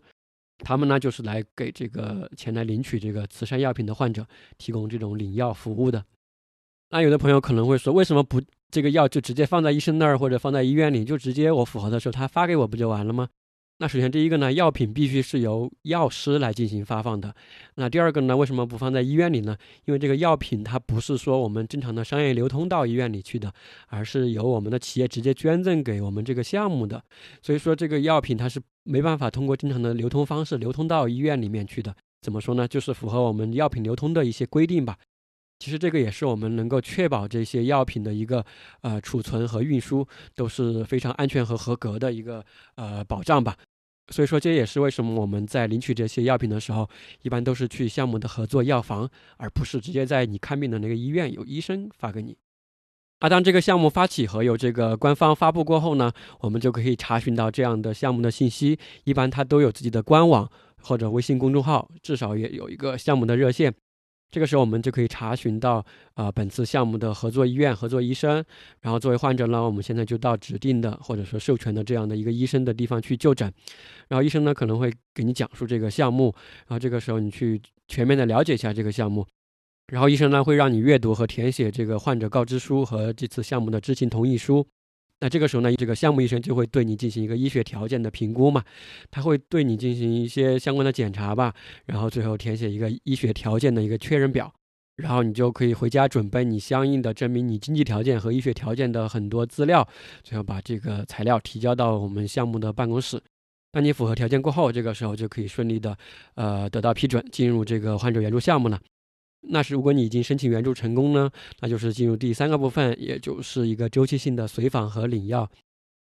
[0.59, 4.27] 他们呢就是来给这个前来领取这个慈善药品的患者
[4.59, 6.05] 提供这种领药服务的。
[6.91, 13.29] 那有的朋友可能会说，为什么不这个药就直接放在医生那儿或者放在医院里，就直接我符合的时候他发给我不就完了吗？
[13.83, 17.35] 那首先第一个呢，药品必须是由药师来进行发放的。
[17.75, 19.57] 那第二个呢，为什么不放在医院里呢？
[19.87, 23.53] 因为这个药品它不是说我们正常的商业流通到医院里去的，
[23.89, 27.03] 而是由我们的企业直接捐赠给我们这个项目的。
[27.43, 31.93] 所以说这个药品它是没办法通过正常的流通方式流通到医院里面去的。
[32.21, 32.69] 怎么说呢？
[32.69, 34.97] 就是符合我们药品流通的一些规定吧。
[35.59, 38.45] 其实这个也是我们能够确保这些药品的一个
[38.83, 42.45] 呃储存和运输都是非常安全和合格的一个
[42.77, 43.57] 呃保障吧。
[44.09, 46.89] 所以说这也是为什么我们在领取这些药品的时候，
[47.23, 52.37] 一般都是去项目的合作药房，而不是直接在你看病的那个医院有医生发给你。
[53.21, 60.51] 而当这个项目发起和有这个官方发布过后呢，我们就可以查询到这样的项目的信息，一般它都有自己的官网
[60.83, 63.73] 或者微信公众号，至少也有一个项目的热线。
[64.33, 68.43] 这个时候，我们就可以查询到，呃，本次项目的合作医院、合作医生。
[68.81, 73.53] 然后作为患者呢，我们现在就到指定的或者说授权的这样的一个医生的地方去就诊。
[74.09, 76.35] 然后医生呢可能会给你讲述这个项目，
[76.67, 79.27] 然后这个时候你去全面的了解一下这个项目。
[79.89, 84.67] 然后医生呢会让你阅读和填写这个患者告知书和这次项目的知情同意书。
[85.23, 88.65] 那这个时候呢，这个项目医生就会对你进行一个医学条件的评估嘛，
[89.09, 91.55] 他会对你进行一些相关的检查吧，
[91.87, 94.53] 然后最后填写一个医学条件的一个确认表，
[94.97, 99.87] 然后你就可以回家准备你相应的证明你经济条件和医学条件的很多资料，
[100.25, 103.23] 最后把这个材料提交到我们项目的办公室。
[103.71, 105.97] 当你符合条件过后，这个时候就可以顺利的
[106.35, 108.81] 呃得到批准，进入这个患者援助项目了。
[109.43, 115.51] 那是如果你已经申请援助成功呢，那就是进入第三个部分，也就是一个周期性的随访和领药。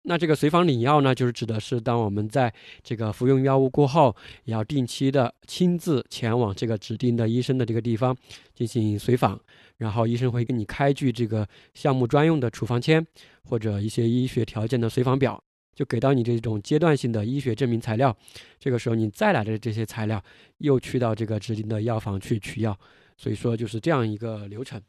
[0.06, 8.14] 那这个随访领药呢，就是指的是当我们在这个服用药物过后，也要定期的亲自前往这个指定的医生的这个地方
[8.54, 9.40] 进行随访，
[9.78, 13.08] 然后医生会给你开具这个项目专用的处方签
[13.46, 15.42] 或者一些医学条件的随访表，
[15.74, 18.14] 就给到你这种阶段性的医学证明材料。
[18.60, 20.22] 这个时候你再来的这些材料，
[20.58, 22.78] 又去到这个指定的药房去取药。
[23.18, 24.82] 所以说就是这样一个流程，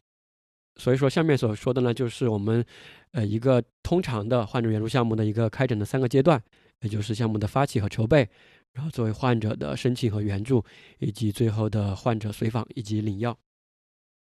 [0.75, 2.65] 所以说下面所说的呢，就是我们
[3.11, 6.41] 呃一个通常的患者援助项目的一个开展的三个阶段，
[6.81, 8.27] 也就是项目的发起和筹备，
[8.73, 10.63] 然后作为患者的申请和援助，
[10.99, 13.37] 以及最后的患者随访以及领药。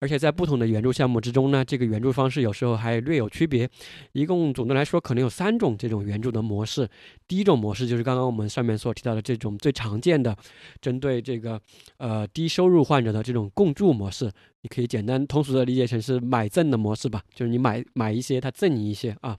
[0.00, 3.68] 而且在不同的援助项目之中呢，这个援助方式有时候还略有区别。
[4.12, 6.86] 一共总的来说，可能有三种这种援助的模式。
[7.26, 10.36] 第一种模式就是刚刚我们上面所提到的这种最常见的，
[10.80, 11.60] 针对这个
[11.96, 14.30] 呃低收入患者的这种共助模式。
[14.60, 19.36] 你可以简单通俗的理解成是买赠的模式吧，就是你买买一些，他赠你一些啊，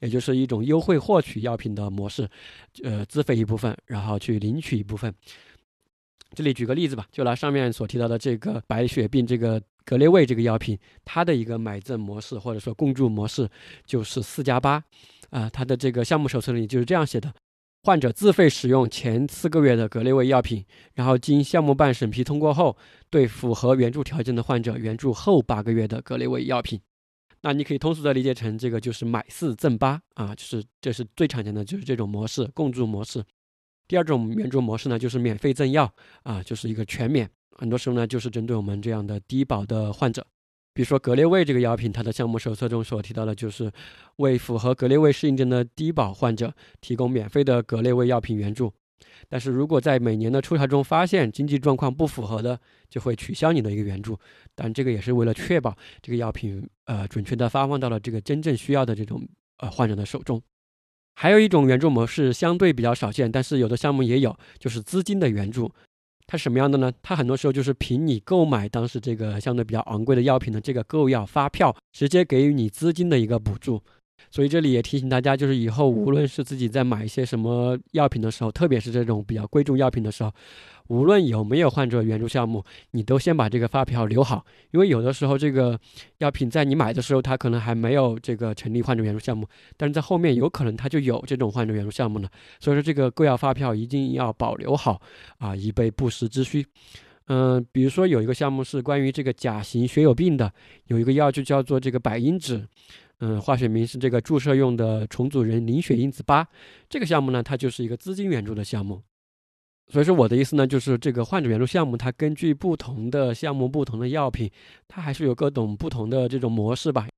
[0.00, 2.28] 也就是一种优惠获取药品的模式。
[2.84, 5.14] 呃，自费一部分，然后去领取一部分。
[6.36, 9.60] 这里举个例子吧，就拿上面所提到的这个白血病这个。
[9.88, 13.48] 格列卫这个药品，它的一个买赠模式或者说共助模式
[13.84, 14.82] 就是四加八，
[15.30, 17.32] 啊，它的这个项目手册里就是这样写的：
[17.84, 22.76] 患者自费使用前四个月的格列卫药品，然后经项目办审批通过后，
[23.10, 26.80] 对符合援助条件的患者援助后八个月的格列卫药品。
[27.42, 33.22] 那你可以通俗的理解成这个就是买四赠八啊，就是这是最常见的就是这种模式共助模式。
[33.88, 37.28] 第二种援助模式呢，就是免费赠药啊，就是一个全免。
[37.52, 40.26] 很多时候呢，就是针对我们这样的低保的患者，
[40.74, 43.72] 比如说格列卫这个药品，它的项目手册中所提到的，就是
[44.16, 48.72] 为符合格列卫适应症的低保患者提供免费的格列卫药品援助。
[49.28, 52.58] 但是如果在每年的抽查中发现经济状况不符合的，
[52.90, 54.18] 就会取消你的一个援助。
[54.54, 59.26] 但这个也是为了确保这个药品呃准确的发放到了这个真正需要的这种
[59.58, 60.42] 呃患者的手中。
[61.18, 65.72] 还有一种援助模式相对比较少见，但是有的项目也有，就是资金的援助。
[66.26, 66.92] 它什么样的呢？
[67.02, 73.82] 它很多时候就是凭你购买当时这个相对比较昂贵的药品的这个购药发票，直接给予你资金的一个补助。
[74.30, 80.32] 所以这里也提醒大家，就是以后无论是自己在买一些什么药品的时候，特别是这种比较贵重药品的时候，
[80.88, 85.78] 无论有没有患者援助项目，你都先把这个发票留好，因为有的时候这个
[86.18, 92.28] 药品在你买的时候，它可能还没有这个成立患者援助项目，但是在后面有可能它就有这种患者援助项目了。
[92.58, 95.00] 所以说这个购药发票一定要保留好
[95.38, 96.66] 啊，以备不时之需。
[97.28, 100.52] 嗯，比如说有一个项目是关于这个甲型血友病的，
[100.86, 102.64] 有一个药就叫做这个百因酯。
[103.20, 106.46] 嗯，化学名是这个注射用的重组人凝血因子八，
[106.88, 109.02] 这个项目呢，它就是一个资金援助的项目。
[109.88, 114.50] 所以说我的意思呢，就是这个患者援助项目，它根据不同的项目、不同的药品，
[114.88, 117.08] 它还是有各种不同的这种模式吧。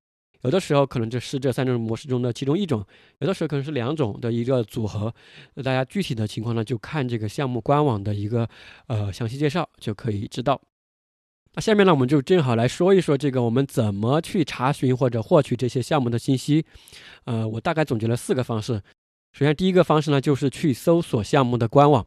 [0.43, 2.85] 有的时候可能就是这三种模式中的其中一种，
[3.19, 5.13] 有的时候可能是两种的一个组合。
[5.55, 8.49] 那大家具体的情况呢，就看这个项目官网的一个
[8.87, 10.61] 呃详细介绍就可以知道。
[11.55, 16.65] 那下面呢，我们就正好来说一说这个我们怎么去查询或者获取这些项目的信息。
[17.25, 18.81] 呃，我大概总结了四个方式。
[19.33, 22.05] 首先，第一个方式呢，就是去搜索项目的官网，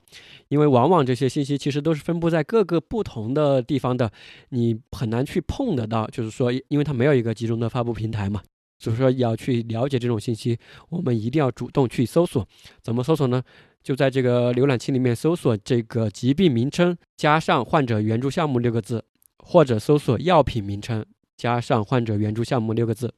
[0.47, 4.12] 因为往往这些信息其实都是分布在各个不同的地方的，
[4.49, 6.08] 你很难去碰得到。
[6.08, 8.41] 就是说，因为它没有一个集中的发布平台嘛，
[8.80, 10.58] 所以说要去了解这种信息，
[10.89, 12.45] 我们一定要主动去搜索。
[12.82, 13.41] 怎么搜索呢？
[13.84, 19.04] 就在这个浏览器里面搜索这个疾病名称加上患者援助项目六个字，
[19.43, 23.13] 或者搜索药品名称加上患者援助项目六个字。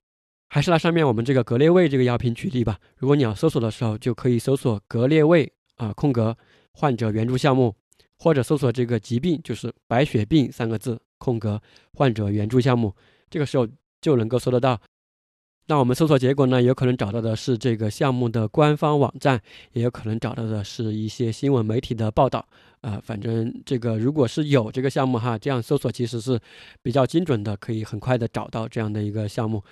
[0.49, 2.79] 还是拿上面我们这个格列卫这个药品举例吧。
[2.97, 6.37] 如果你要搜索的时候，就可以搜索格列卫啊空格
[6.73, 7.75] 患者援助项目，
[8.19, 11.59] 或者搜索这个疾病，就是白血病三个字空格
[11.93, 12.95] 患者援助项目，
[13.31, 13.67] 这个时候
[13.99, 14.79] 就能够搜得到。
[15.67, 22.45] 那我们搜索结果呢，有可能找到的是这个项目的官方网站，也有可能找到的是一些新闻媒体的报道。
[22.81, 26.37] 啊，反正这个如果是有这个项目哈，这样搜索其实是
[26.81, 29.63] 比较精准的，可以很快的找到这样的一个项目。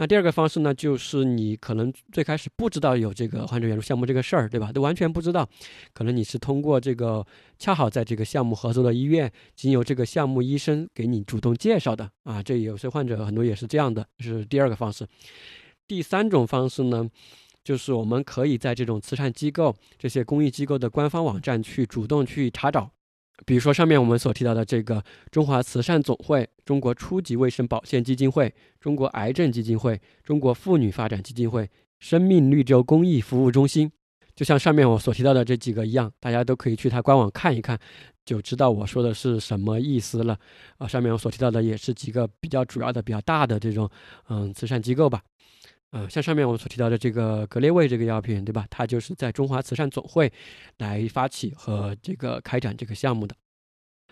[0.00, 4.70] 那第二个方式呢，就是你可能最开始不知道有这个患者援助项目这个事儿，对吧？
[4.70, 5.48] 都完全不知道，
[5.92, 7.26] 可能你是通过这个
[7.58, 12.40] 恰好在这个项目合作的医院，经由这个项目医生给你主动介绍的啊。
[12.40, 15.04] 这有些患者很多也是这样的，是第二个方式。
[15.88, 17.10] 第三种方式呢，
[17.64, 22.88] 就是我们可以在这种慈善机构、这些公益机构的官方网站去主动去查找。
[23.46, 31.70] 比如说上面我们所提到的这个中华慈善总会、中国初级卫生保健基金会、中国癌症基金会、中国妇女发展基金会、
[32.00, 33.90] 生命绿洲公益服务中心，
[34.34, 37.78] 就像上面我所提到的这几个一样，大家都可以去它官网看一看，
[38.24, 40.38] 就知道我说的是什么意思了。
[40.76, 43.88] 啊，上面我所提到的也是几个比较主要的、比较大的这种
[44.28, 45.22] 嗯慈善机构吧。
[45.90, 48.66] 呃，像上面我们所提到的这个格列卫这个药品，对吧？
[48.68, 50.32] 它就是在中华慈善总会
[50.78, 53.34] 来发起和这个开展这个项目的。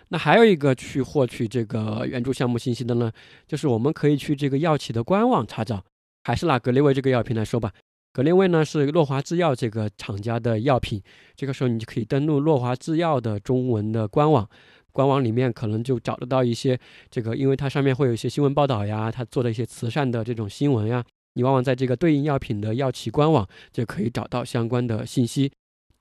[0.09, 3.12] 那还有一个去获取这个援助项目信息的呢，
[3.47, 5.85] 就是我们可以去这个药企的官网查找。
[6.25, 7.73] 还是拿格列卫这个药品来说吧，
[8.12, 11.01] 格列卫呢是诺华制药这个厂家的药品。
[11.37, 14.49] 这个时候你就可以登录诺华制药的中文的官网，
[14.91, 16.77] 官网里面可能就找得到一些
[17.11, 21.05] 这个，因为它上面会有一些新闻报道呀，它做的一些慈善的这种新闻呀。
[21.37, 25.53] 你往往在这个对应药品的药企官网就可以找到相关的信息，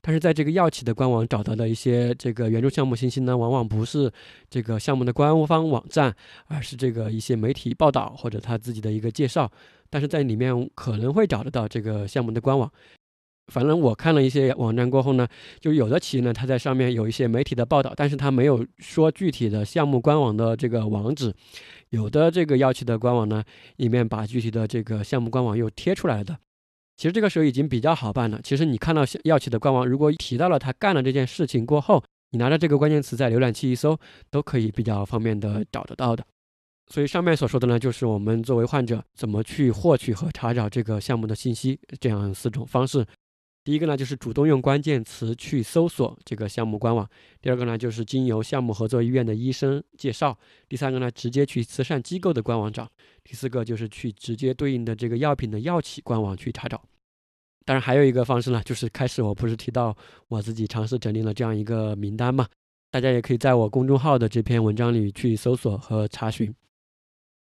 [0.02, 4.10] 但是在这个药企的官网找到的一些这个援助项目信息呢，往往不是
[4.50, 6.16] 这个项目的官方网站，
[6.48, 9.52] 而是这个一些媒体报道或者他自己的一个介绍，
[9.90, 12.72] 但是在里面可能会找得到这个项目的官网。
[13.54, 15.28] 反正我看了一些网站过后呢，
[15.60, 21.30] 就有的企业呢，它在上面有一些媒体的报道，但是它没有说具体的项目官网的这个网址；
[21.90, 23.44] 有的这个药企的官网呢，
[23.78, 26.38] 里面把具体的这个项目官网又贴出来的。
[26.98, 28.40] 其实这个时候已经比较好办了。
[28.44, 33.98] 其实你看到药企的官网，如果提到了他干了这件事情过后，你拿着这个关键词在浏览器一搜，
[34.32, 36.26] 都可以比较方便的找得到的。
[36.88, 43.06] 所以上面所说的呢，就是我们作为患者怎么去获取和查找这个项目的信息，这样四种方式。
[43.66, 47.04] 第一个呢，就是主动用关键词去搜索这个项目官网；
[47.42, 50.38] 第二个呢，就是经由项目合作医院的医生介绍；
[50.70, 52.86] 第三个呢，直接去慈善机构的官网找；
[53.24, 56.80] 第四个就是去直接对应的这个药品的药企官网去查找。
[57.66, 59.98] 当然，还有一个方式呢，就是开始我不是提到
[60.28, 62.48] 我自己尝试整理了这样一个名单嘛？
[62.92, 66.54] 大家也可以在我公众号的这篇文章里去搜索和查询。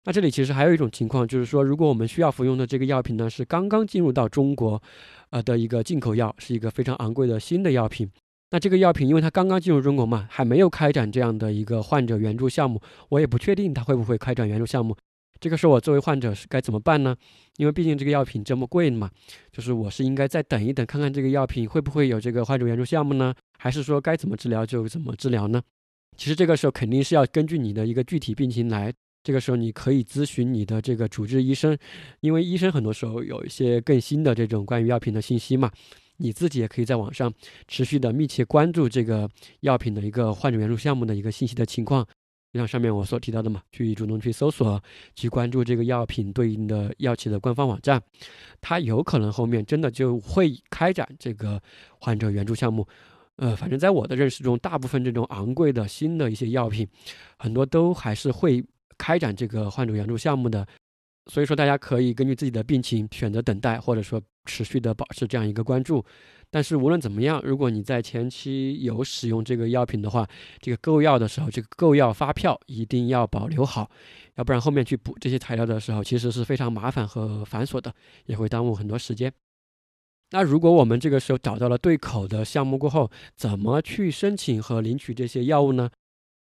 [0.04, 4.82] 那这里其实还有一种情况，就是说，如果我们需要服用的这个药品呢，是刚刚进入到中国，
[5.30, 8.10] 呃的一个进口药，是一个非常昂贵的新的药品。
[8.50, 14.98] 那这个药品，因为它刚刚进入中国嘛，还没有开展这样的一个患者援助项目，我也不确定它会不会开展援助项目。
[15.40, 17.16] 这个时候，我作为患者是该怎么办呢？
[17.58, 19.08] 因为毕竟这个药品这么贵嘛，
[19.52, 23.34] 就是我是应该再等一等，看看这个药品会不会有这个患者援助项目呢？
[23.60, 25.62] 还是说该怎么治疗就怎么治疗呢？
[26.18, 28.92] 其实这个时候肯定是要根据你的一个具体病情来。
[29.24, 31.78] 这个时候，你可以咨询你的这个主治医生，
[32.22, 35.72] 因为医生很多时候有一些更新的这种关于药品的信息嘛。
[36.18, 37.34] 你自己也可以在网上
[37.68, 39.28] 持续的密切关注这个
[39.62, 42.06] 药品的一个患者援助项目的一个信息的情况，
[42.54, 44.80] 就像上面我所提到的嘛，去主动去搜索，
[45.16, 48.00] 去关注这个药品对应的药企的官方网站，
[48.60, 51.60] 它有可能后面真的就会开展这个
[52.00, 52.88] 患者援助项目。
[53.38, 56.88] 呃，反正在我的认识中，大部分这种昂贵的新的一些药品，
[57.40, 58.64] 很多都还是会。
[59.02, 60.64] 开展这个患者援助项目的，
[61.26, 66.06] 所以说大家可以根据自己的病情选择等待，或者说持续的保持这样一个关注。
[66.52, 70.28] 但是无论怎么样，如果你在前期有使用这个药品的话，
[70.60, 73.90] 这个购药的时候，这个购药发票一定要保留好，
[74.36, 77.92] 要不然后面去补这些材料的时候，其实是非常麻烦和繁琐的，
[78.26, 79.34] 也会耽误很多时间。
[80.32, 85.90] 那如果我们这个时候找到了对口的项目过后，怎么去申请和领取这些药物呢？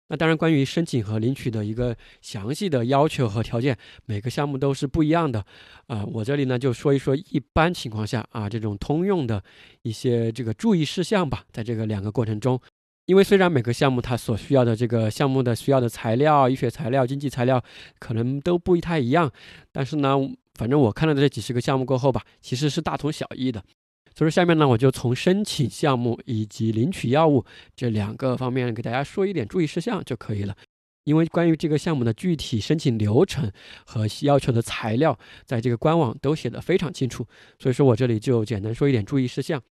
[0.09, 5.45] 那当然，关于申请和领取的一个详细的要求和条件，每个项目都是不一样的。
[5.87, 9.43] 啊，我这里呢就说一说一般情况下啊这种通用的
[9.83, 11.43] 一些这个注意事项吧。
[11.51, 12.59] 在这个两个过程中，
[13.05, 17.63] 因为虽然每个项目它所需要的这个项目的需要的材料、医学材料、经济材料
[17.99, 19.31] 可能都不太一样，
[19.71, 20.17] 但是呢，
[20.55, 23.63] 反正我看了这几十个项目过后吧，其实是大同小异的。
[24.19, 30.53] 所以下面呢，我就从申请项目以及领取药物这两个方面给大家说一点注意事项就可以了。
[31.05, 33.49] 因为关于这个项目的具体申请流程
[33.85, 37.25] 和要求的材料，在这个官网都写的非常清楚，
[37.59, 39.63] 所以说我这里就简单说一点注意事项。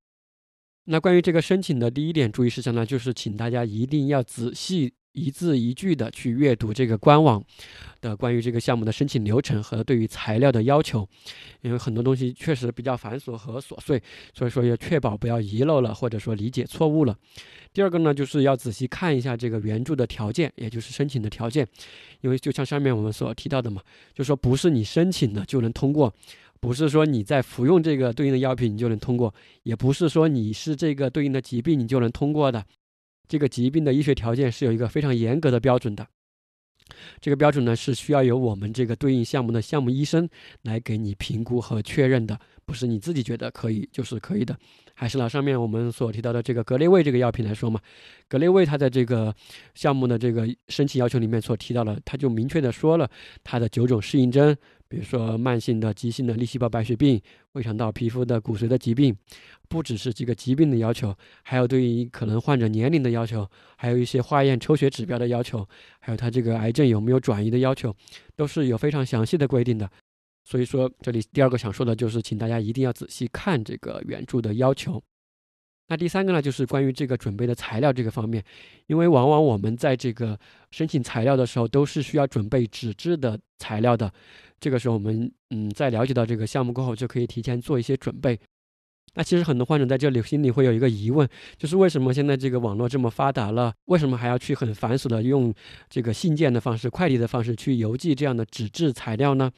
[0.87, 4.95] 那关于这个申请的第一点注意事项呢，就是请大家一定要仔细。
[5.19, 7.43] 一字一句的去阅读这个官网
[8.01, 11.07] 的关于这个项目的申请流程和对于材料的要求，
[11.63, 14.01] 因为很多东西确实比较繁琐和琐碎，
[14.33, 17.17] 所以说要确保不要遗漏了或者说理解错误了。
[17.73, 21.67] 第二个呢，就是要仔细看一下这个援助的条件，也就是申请的条件，
[22.23, 23.83] 因为就像上面我们所提到的嘛，
[24.15, 26.13] 就说不是你申请的就能通过，
[26.61, 29.33] 不是说你在服用这个对应的药品你就能通过，
[29.65, 32.65] 也不是说你是这个对应的疾病你就能通过的。
[33.29, 36.07] 这个疾病的医学条件是有一个非常严格的标准的，
[37.21, 40.29] 这个标准呢是需要由我们这个对应项目的项目医生
[40.63, 44.59] 来给你评估和确认的，不是你自己觉得可以就是可以的。
[44.95, 47.81] 还是拿上面我们所提到的这个格列卫这个药品来说嘛，
[48.27, 49.33] 格列卫它在这个
[49.75, 53.09] 项目的这个申请要求里面所提到了，它就明确的说了
[53.45, 54.57] 它的九种适应症。
[54.89, 57.21] 比如说慢性的、急性的粒细胞白血病、
[57.53, 59.15] 胃肠道、皮肤的、骨髓的疾病，
[59.69, 65.69] 不只是这个疾病的要求，还有对于可能患者年龄的要求，还有一些化验抽血指标的要求，
[66.01, 67.95] 还有他这个癌症有没有转移的要求，
[68.35, 69.91] 都是有非常详细的规定的。
[70.45, 75.03] 所以说，这里第二个想说的就是，请大家一定要仔细看这个援助的要求。
[75.89, 78.43] 那第三个呢，就是关于这个准备的材料这个方面，
[78.87, 80.39] 因为往往我们在这个
[80.71, 84.11] 申请材料的时候，都是需要准备纸质的材料的。
[84.61, 88.39] 这个时候，我们嗯，在了解到这个项目过后，就可以提前做一些准备。
[89.15, 95.53] 那其实很多患者在这里心里会有一个疑问，就是为什么现在这个网络这么发达了，为什么还要去很繁琐的用
[95.89, 99.51] 这个信件的方式、快递的方式去邮寄这样的纸质材料呢？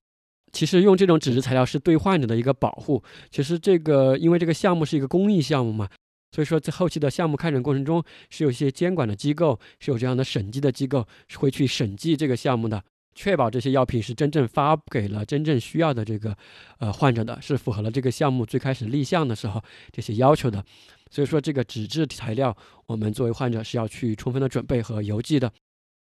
[0.52, 3.02] 其实用这种纸质材料是对患者的一个保护。
[3.30, 5.88] 其实这个因为这个项目是一个公益项目嘛。
[6.32, 12.80] 所以说，在后期的项目开展过程中，是有一些监管的机构，是有这样的审计的机构，是会去审计这个项目的，
[13.14, 16.36] 确保这些药品是真正发给了真正需要的这个
[16.78, 20.64] 呃患者的，是符合了这个项目最开始立项的时候这些要求的。
[21.10, 22.56] 所以说，这个纸质材料，
[22.86, 25.52] 我们作为患者是要去充分的准备和邮寄的。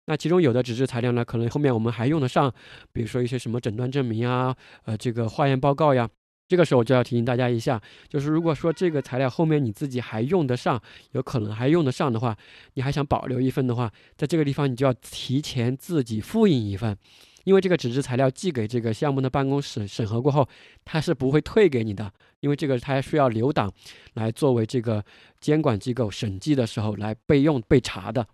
[0.07, 2.53] 那其中有的纸质材料呢，可能后面我们还用得上，
[2.93, 6.09] 比如说一些什么诊断证明啊，呃，这个化验报告呀。
[6.53, 7.81] 这个时候就要提醒大家一下，
[8.11, 10.79] 就是如果说这个材料后面你自己还用得上，
[11.13, 12.37] 有可能还用得上的话，
[12.75, 16.95] 你还想保留一份的话，在这个地方你就要提前自己复印一份，
[17.45, 20.47] 因为这个纸质材料寄给这个项目的办公室审核过后，
[20.85, 23.73] 它是不会退给你的，因为这个它需要留档
[24.13, 25.03] 来作为这个
[25.41, 28.27] 监管机构审计的时候来备用备查的。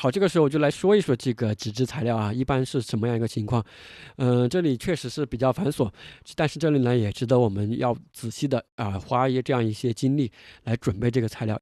[0.00, 3.64] 好，这个时候我就来说一说这个纸质材料啊，一般是什么样一个情况？
[4.18, 5.90] 嗯，这里确实是比较繁琐，
[6.36, 10.30] 但是这里呢也值得我们要仔细的啊，花一这样一些精力
[10.62, 11.58] 来准备这个材料。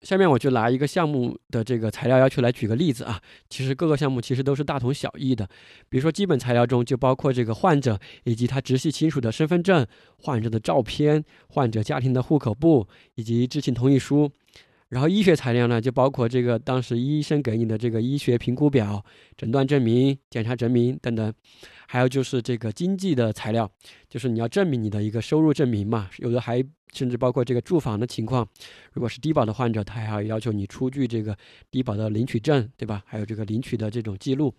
[0.00, 5.48] 下面我就拿一个项目的这个材料要求来举个例子啊，其实各个项目其实都是大同小异的。
[5.88, 9.86] 比如说基本材料中就包括这个患者以及他直系亲属的身份证、
[10.18, 14.28] 患者的照片、患者家庭的户口簿以及知情同意书。
[14.92, 19.02] 然后医学材料呢，就包括这个当时医生给你的这个医学评估表、
[19.38, 21.32] 诊断证明、检查证明等等，
[21.88, 23.70] 还有就是这个经济的材料，
[24.06, 26.10] 就是你要证明你的一个收入证明嘛。
[26.18, 26.62] 有的还
[26.92, 28.46] 甚至包括这个住房的情况，
[28.92, 31.34] 如果是低保的患者，他还要要求你出具这个
[31.70, 33.02] 低保的领取证，对吧？
[33.06, 34.54] 还有这个领取的这种记录。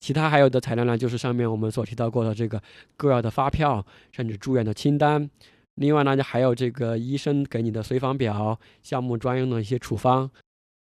[0.00, 2.62] 其他还有的材料呢，就是上面我们所提到过的这个
[2.98, 5.30] 购药的发票，甚至住院的清单。
[5.76, 10.30] 另外呢，就还有这个医生给你的随访表、项目专用的一些处方，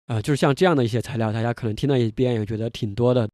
[0.07, 3.29] 呃，就是像这样的一些材料，大家可能听到一遍也觉得挺多的。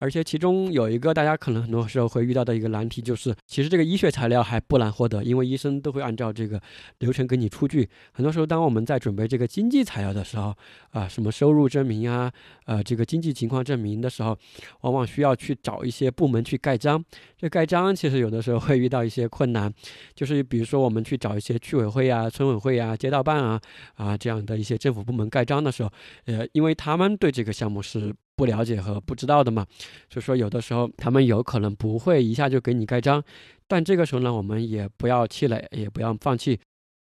[0.00, 6.58] 而且其中有一个大家可能很多时候会遇到的一个难题，就是其实这个医学材料还不难获得，因为医生都会按照这个
[7.00, 7.88] 流程给你出具。
[8.12, 10.56] 很多时候，当我们在准备这个经济材料的时候，
[10.90, 12.32] 啊，什么收入证明啊，
[12.64, 14.36] 呃，这个经济情况证明的时候，
[14.80, 17.04] 往往需要去找一些部门去盖章。
[17.36, 19.70] 这盖章其实有的时候会遇到一些困难，
[20.14, 23.60] 就是比如说我们去找一些区委会啊、村委会啊、街道办啊
[23.96, 25.90] 啊这样的一些政府部门盖章的时候，
[26.24, 28.14] 呃，因为他们对这个项目是。
[28.40, 29.66] 不了解和不知道的嘛，
[30.08, 33.22] 所以说有的时候他们有可能不会一下就给你盖章，
[33.68, 36.58] 但这个时候呢，我们也不要气馁，也不要放弃。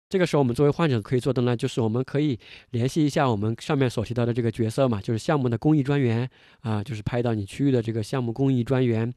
[0.09, 2.39] 这个时候我们作为患者可以做的呢，就是我们可以
[2.71, 6.31] 联系一下我们上面所提到的这个角色嘛，就是项目的公益专员
[6.61, 9.13] 啊，就是拍到你区域的这个项目公益专员。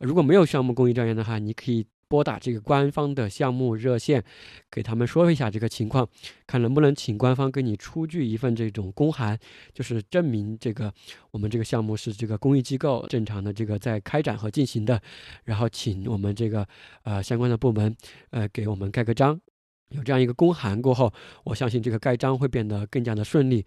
[0.00, 1.86] 如果没有项目公益专员的话，你可以。
[2.14, 4.22] 拨打这个官方的项目热线，
[4.70, 6.08] 给他们说一下这个情况，
[6.46, 9.36] 看能不能请官方给你出具一份这种公函，
[9.72, 10.94] 就是证明这个
[11.32, 15.02] 我们这个项目是这个公益机构正常的这个在开展和进行的，
[15.42, 16.64] 然后请我们这个
[17.02, 17.92] 呃相关的部门
[18.30, 19.40] 呃给我们盖个章。
[19.88, 21.12] 有这样一个公函过后，
[21.42, 23.66] 我相信这个盖章会变得更加的顺利。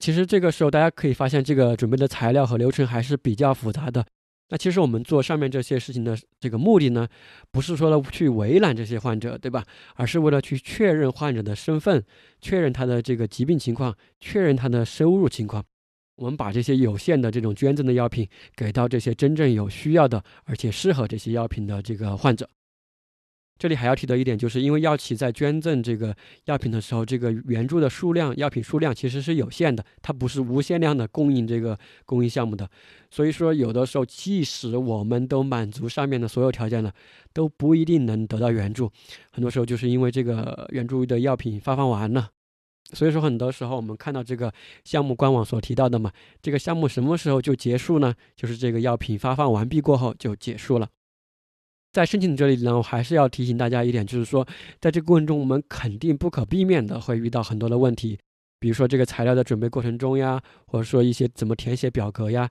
[0.00, 4.04] 其实这个时候大家可以发现，这个准备的材料和流程还是比较复杂的。
[4.50, 7.08] 那其实我们做上面这些事情的这个目的呢，
[7.50, 9.64] 不是说了去为难这些患者，对吧？
[9.94, 12.04] 而是为了去确认患者的身份，
[12.40, 15.64] 确认他的这个疾病情况，确认他的收入情况。
[16.16, 22.48] 我们把这些有限的这种捐赠的药品给到这些真正有需要的，而且适合这些药品的这个患者。
[23.56, 26.14] 这里还要提到一点，就是因为药企在捐赠这个
[26.46, 32.68] 药品的时候，这个援助的数量、药品数量其实是有限的，它不是无限量的供应这个公益项目的。
[33.10, 36.92] 所以说，有的时候即使我们都满足上面的所有条件了，
[37.32, 38.90] 都不一定能得到援助。
[39.30, 42.30] 很多时候就是因为这个援助的药品发放完了。
[42.92, 44.52] 所以说，很多时候我们看到这个
[44.84, 48.14] 项目官网所提到的嘛，这个项目什么时候就结束呢？
[48.36, 50.88] 就是这个药品发放完毕过后就结束了。
[51.94, 54.44] 在申请这里呢，我还是要提醒大家一点，就是说，
[54.80, 58.18] 在这个过程中，我们肯定不可避免的会遇到很多的问题，
[58.58, 62.50] 比如说这个材料的准备过程中呀，或者说一些怎么填写表格呀，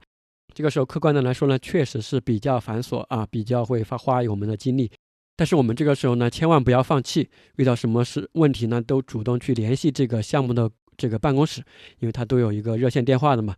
[0.54, 4.90] 这个时候客观的来说呢，确实是比较繁琐啊，比较会花花我们的精力。
[5.36, 11.60] 但是我们这个时候呢，千万不要放弃，遇到什么事问题呢，都主动去联系这个项目的这个办公室，
[11.98, 13.54] 因为它都有一个热线电话的嘛。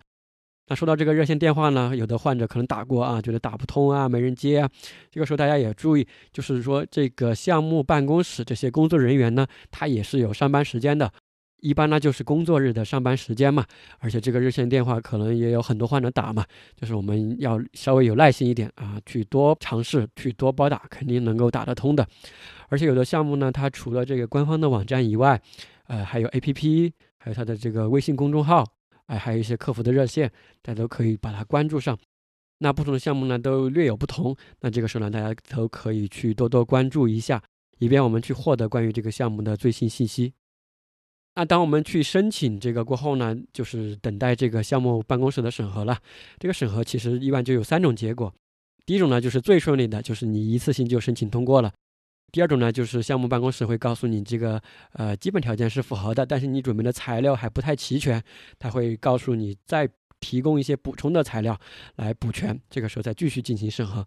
[0.68, 4.68] 那说到这个热线电话呢，有的患者可能打过啊，觉得打不通啊，没人接啊。
[5.10, 11.08] 这个时候大家也注意，就是说这个项目办公室这些工作人员呢，他也是有上班时间的，
[11.60, 13.64] 一般呢就是工作日的上班时间嘛。
[14.00, 16.44] 而且这个热线电话可能也有很多患者打嘛，
[16.74, 22.04] 就是我们要稍微有耐心一点啊，去多尝试，去多拨打，肯定能够打得通的。
[22.68, 25.40] 而且有的项目呢，它除了这个官方的网站以外，
[25.86, 28.66] 呃，还有 APP，还有它的这个微信公众号。
[29.06, 30.30] 哎，还有一些客服的热线，
[30.62, 31.98] 大家都可以把它关注上。
[32.58, 34.34] 那不同的项目呢，都略有不同。
[34.60, 37.42] 那这个时候呢，大家都可以去多多关注一下，
[37.78, 40.32] 以便我们去获得关于这个项目的最新信息。
[41.34, 45.98] 那当我们去申请这个过后呢，就是等待这个项目办公室的审核了。
[46.38, 48.32] 这个审核其实一般就有三种结果。
[48.86, 51.70] 第一种呢，就是最顺利的，就是你一次性就申请通过了。
[52.32, 54.60] 第二种呢，就是项目办公室会告诉你这个
[54.92, 58.22] 呃基本条件是符合的，但是你准备的材料还不太齐全，
[58.58, 59.88] 他会告诉你再
[60.20, 61.58] 提供一些补充的材料
[61.96, 64.06] 来补全，这个时候再继续进行审核。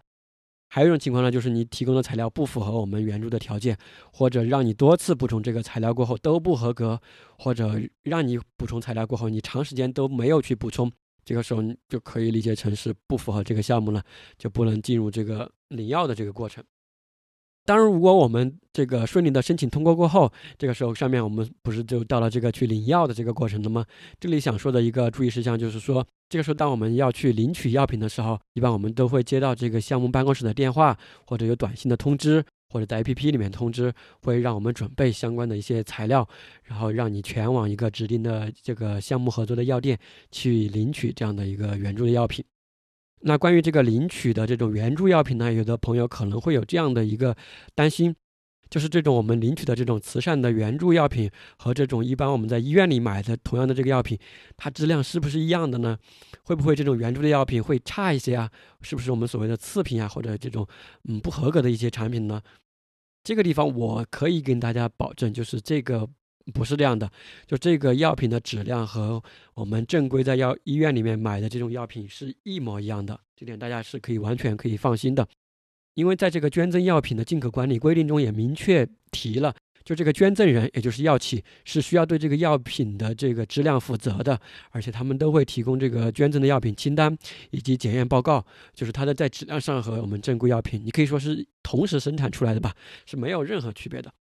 [0.71, 3.75] 还有一种情况呢，就是你提供的材料不符合我们援助的条件，
[4.13, 7.01] 或者让你多次补充这个材料过后都不合格，
[7.39, 10.91] 或者让你补充材料过后你长时间都没有去补充，
[11.25, 14.03] 这个时候就可以理解成是不符合这个项目了，
[14.37, 16.63] 就不能进入这个领药的这个过程。
[17.69, 23.85] 当然，如果我们这个顺利的申请通过过后，这个时候上面我们不是就到了这个去领药的这个过程了吗？
[24.19, 30.97] 这里想说的一个注意事项就是说，这个时候当我们要去领取药品的时候，一般我们都会接到这个项目办公室的电话，
[31.27, 33.93] 或者有短信的通知，或者在 APP 里面通知，
[34.23, 36.27] 会让我们准备相关的一些材料，
[36.63, 39.95] 然后让你前往一个指定的这个项目合作的药店
[40.31, 42.43] 去领取这样的一个援助的药品。
[43.21, 47.35] 那关于这个领取的这种援助药品呢，有的朋友可能会有这样的一个
[47.75, 48.15] 担心，
[48.69, 54.17] 就是这种我们领取的这种慈善的援助药品和这种一般我们在医院里买的同样的这个药品，
[54.55, 55.97] 它质量是不是一样的呢？
[56.43, 58.49] 会不会这种援助的药品会差一些啊？
[58.81, 60.65] 是不是我们所谓的次品啊，或者这种
[61.03, 62.41] 嗯不合格的一些产品呢？
[63.23, 66.07] 这个地方我可以跟大家保证，就是这个。
[66.51, 67.09] 不是这样的，
[67.45, 69.21] 就这个药品的质量和
[69.53, 75.27] 我们正规在药医院里面买的这种药品是一模一样的，这点大家是可以完全可以放心的。
[75.95, 84.39] 因为在这个捐赠药品的进口管理规定中也明确提了，就这个捐赠人，也就是药企，是需要对这个药品的这个质量负责的，
[84.69, 87.17] 而且他们都会提供这个捐赠的药品清单
[87.51, 92.73] 以及检验报告，就是它的在质量上和我们正规药品，你可以说是同时生产出来的吧，
[93.05, 94.13] 是没有任何区别的。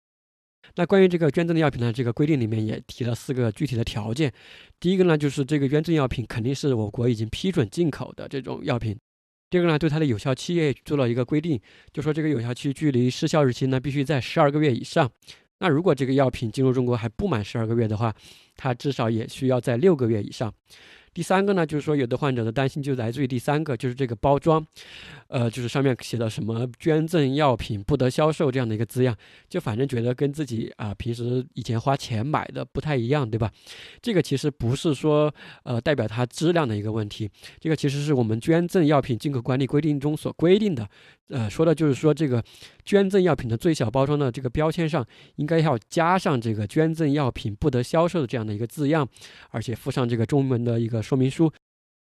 [0.75, 4.33] 那关于这个捐赠的药品呢，这个规定里面也提了四个具体的条件。
[4.81, 8.99] 第一个呢，就是这个捐赠药品肯定是我国已经批准进口的这种药品。
[9.49, 11.59] 第二个呢，对它的有效期也做了一个规定，
[11.93, 15.11] 就说这个有效期距离失效日期呢必须在十二个月以上。
[15.59, 18.15] 那如果这个药品进入中国还不满十二个月的话，
[18.57, 20.53] 它至少也需要在六个月以上。
[21.17, 24.63] 第三个呢，就是说有的患者的担心就来自于第三个，就是这个包装，
[25.29, 29.17] 呃，就是上面写的什么捐赠药品不得销售这样的一个字样，
[29.49, 33.51] 就反正觉得跟自己啊平时以前花钱买的不太一样，对吧？
[34.03, 40.87] 这个其实不是说呃代表它质量的一个问题，这个其实是我们捐赠药品进口管理规定中所规定的。
[41.29, 42.41] 呃，说的就是说，这个
[42.85, 45.05] 捐赠药品的最小包装的这个标签上，
[45.35, 49.09] 应该要加上这个捐赠药品不得销售的这样的一个字样，
[49.51, 51.53] 而且附上这个中文的一个说明书。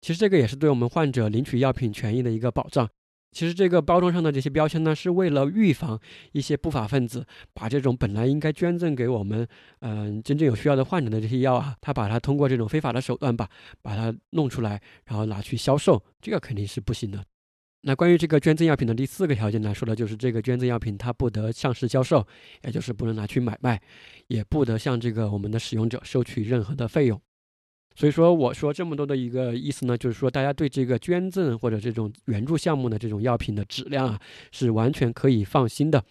[0.01, 2.89] 其实这个也是对我们患者领取药品权益的一个保障。
[3.33, 6.01] 其实这个包装上的这些标签呢，是为了预防
[6.33, 9.47] 一些不法分子把这种本来应该捐赠给我们，
[9.81, 13.47] 嗯，真正有需要的患者的这些药啊，他把它通过这种非法的手段吧，
[13.83, 17.23] 把它弄出来，然后拿去销售，这个肯定是不行的。
[17.83, 22.27] 那关于这个捐赠药品的第四个条件呢，说的就是这个捐赠药品它不得上市销售，
[22.65, 23.79] 也就是不能拿去买卖，
[24.29, 27.21] 也不得向这个我们的使用者收取任何的费用。
[27.97, 34.21] 所以说，我说这么多的一个意思呢，就是说大家对这个捐赠或者这种援助项目的这种药品的质量啊，
[34.53, 36.05] 是完全可以放心的。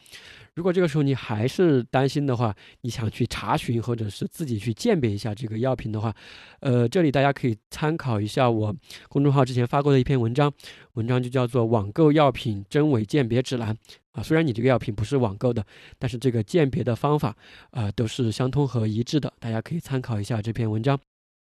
[0.55, 6.15] 如果这个时候你还是担心的话，你想去查询或者是自己去鉴别一下这个药品的话，
[6.61, 8.73] 呃，这里大家可以参考一下我
[9.09, 10.51] 公众号之前发过的一篇文章，
[10.93, 13.73] 文章就叫做《网购药品真伪鉴别指南》
[14.13, 14.23] 啊。
[14.23, 15.63] 虽然你这个药品不是网购的，
[15.99, 17.35] 但是这个鉴别的方法
[17.71, 20.97] 啊都是相通和一致的，大家可以参考一下这篇文章，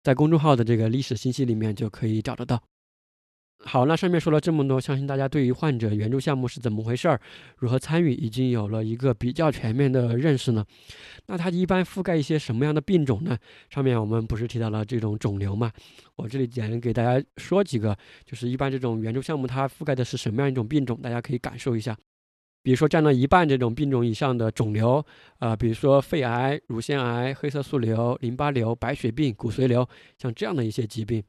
[0.03, 2.63] 在公众号的这个历史信息里面就可以找得到。
[3.63, 7.21] 好，那上面说了这么多，相信大家对于患者援助项目是怎么回事儿，
[7.59, 10.65] 如何参与，已经有了一个比较全面的认识呢？
[11.27, 13.37] 那它一般覆盖一些什么样的病种呢？
[13.69, 15.71] 上面我们不是提到了这种肿瘤嘛？
[16.17, 17.95] 我这里简单给大家说几个，
[18.25, 21.95] 就是一般这种援助项目它覆盖的是什么样一种病种，大家可以感受一下。
[22.63, 25.05] 比如说占到一半这种病种以上的肿瘤，
[25.39, 29.89] 啊，比如说肺癌、乳腺癌、黑色素瘤、淋巴瘤、白血病、骨髓瘤，
[30.19, 31.23] 像这样的一些疾病。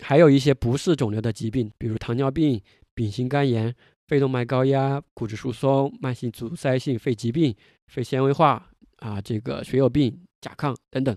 [0.00, 2.60] 还有一些不是肿瘤的疾病，比如糖尿病、
[2.94, 3.74] 丙型肝炎、
[4.06, 7.54] 肺动脉高压、骨质疏松、慢性阻塞性肺疾病、
[7.88, 11.16] 肺纤维化啊，这个血友病、甲亢等等。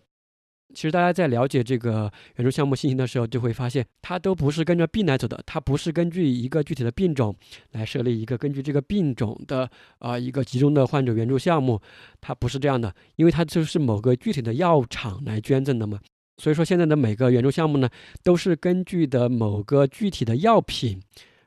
[0.73, 7.35] 其实大家在了解这个援助项目信息的时候，就会发现它都不是跟着病来走的，它不是根据一个具体的病种
[7.71, 9.69] 来设立一个根据这个病种的
[9.99, 11.79] 啊一个集中的患者援助项目，
[12.19, 15.99] 它不是这样的，因为它就是某个具体的药厂来捐赠的嘛。
[16.37, 17.87] 所以说，现在的每个援助项目呢，
[18.23, 20.99] 都是根据的某个具体的药品，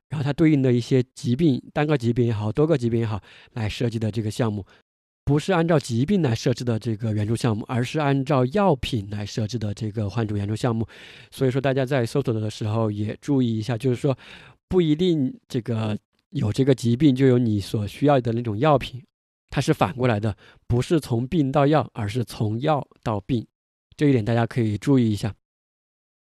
[0.08, 3.20] 然后它对应的一些疾病，单个疾病也好，多个疾病也好，
[3.54, 4.64] 来设计的这个项目，
[5.26, 10.86] 不是按照疾病来设置的这个援助项目，而是按照药品来设置的这个患者援助项目。
[11.32, 14.16] 所以说，大家在搜索的时候也注意一下，就是说，
[14.68, 15.98] 不一定这个
[16.30, 19.02] 有这个疾病就有你所需要的那种药品，
[19.50, 20.36] 它是反过来的，
[20.68, 23.44] 不是从病到药，而是从药到病。
[23.96, 25.34] 这一点大家可以注意一下。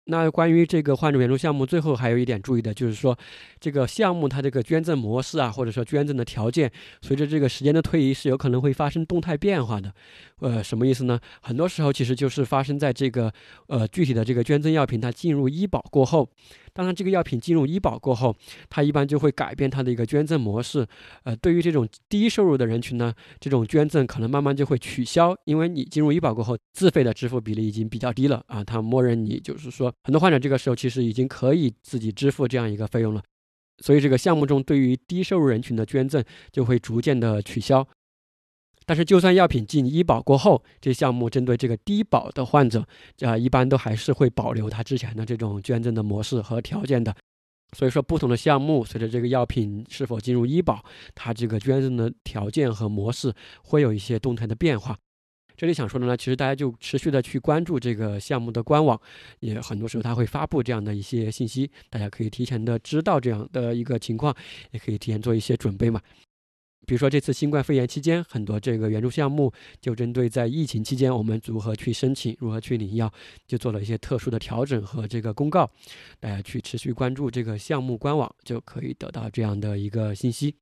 [0.07, 3.17] 那关于这个患者援助项目，最后还有一点注意的就是说，
[3.59, 9.93] 这个项目它这个捐赠模式啊，或者说捐赠的条件，随着这个时间的推移是有可能会发生动态变化的。
[10.41, 11.19] 呃，什么意思呢？
[11.41, 13.33] 很多时候其实就是发生在这个
[13.69, 16.29] 呃具体的这个捐赠药品它进入医保过后。
[16.75, 18.35] 当然，这个药品进入医保过后，
[18.69, 20.85] 它一般就会改变它的一个捐赠模式。
[21.23, 28.65] 呃，对于这种低收入的人群呢，这种捐赠可能慢慢就会取消，因为你进入医保过后，自费的支付比例已经比较低了啊。
[28.65, 33.23] 它默认你就是说，很多患者这个时候其实已经可以自己支付这样一个费用了，
[33.79, 37.87] 所以这个项目中对于低收入人群的捐赠就会逐渐的取消。
[38.87, 42.87] 但是，就算药品进医保过后，这项目针对这个低保的患者，
[43.21, 47.15] 啊，一般都还是会保留他之前的这种捐赠的模式和条件的。
[47.77, 54.97] 所以说，不同的项目随着这个药品是否进入医保，它这个捐赠的条件和模式会有一些动态的变化。
[55.57, 59.01] 这里想说的呢，其实大家就持续的去关注这个项目的官网，
[59.41, 64.35] 也很多时候他会发布这样的一些信息，大家可以提前的知道这样的一个情况，
[64.73, 66.01] 也可以提前做一些准备嘛。
[66.87, 73.13] 比如说这次新冠肺炎期间，很多这个援助项目就针对在疫情期间我们如何去申请、如何去领药，
[73.47, 75.71] 就做了一些特殊的调整和这个公告。
[76.21, 80.55] 大家去持续关注这个项目官网，就可以得到这样的一个信息。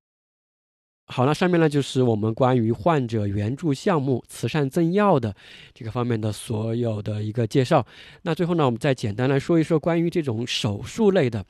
[1.07, 5.35] 好了，上面呢就是我们关于患者援助项目、慈善赠药的
[5.75, 7.85] 这个方面的所有的一个介绍。
[8.23, 11.45] 那最后呢，我们再简单来说一说关于这种手术类的，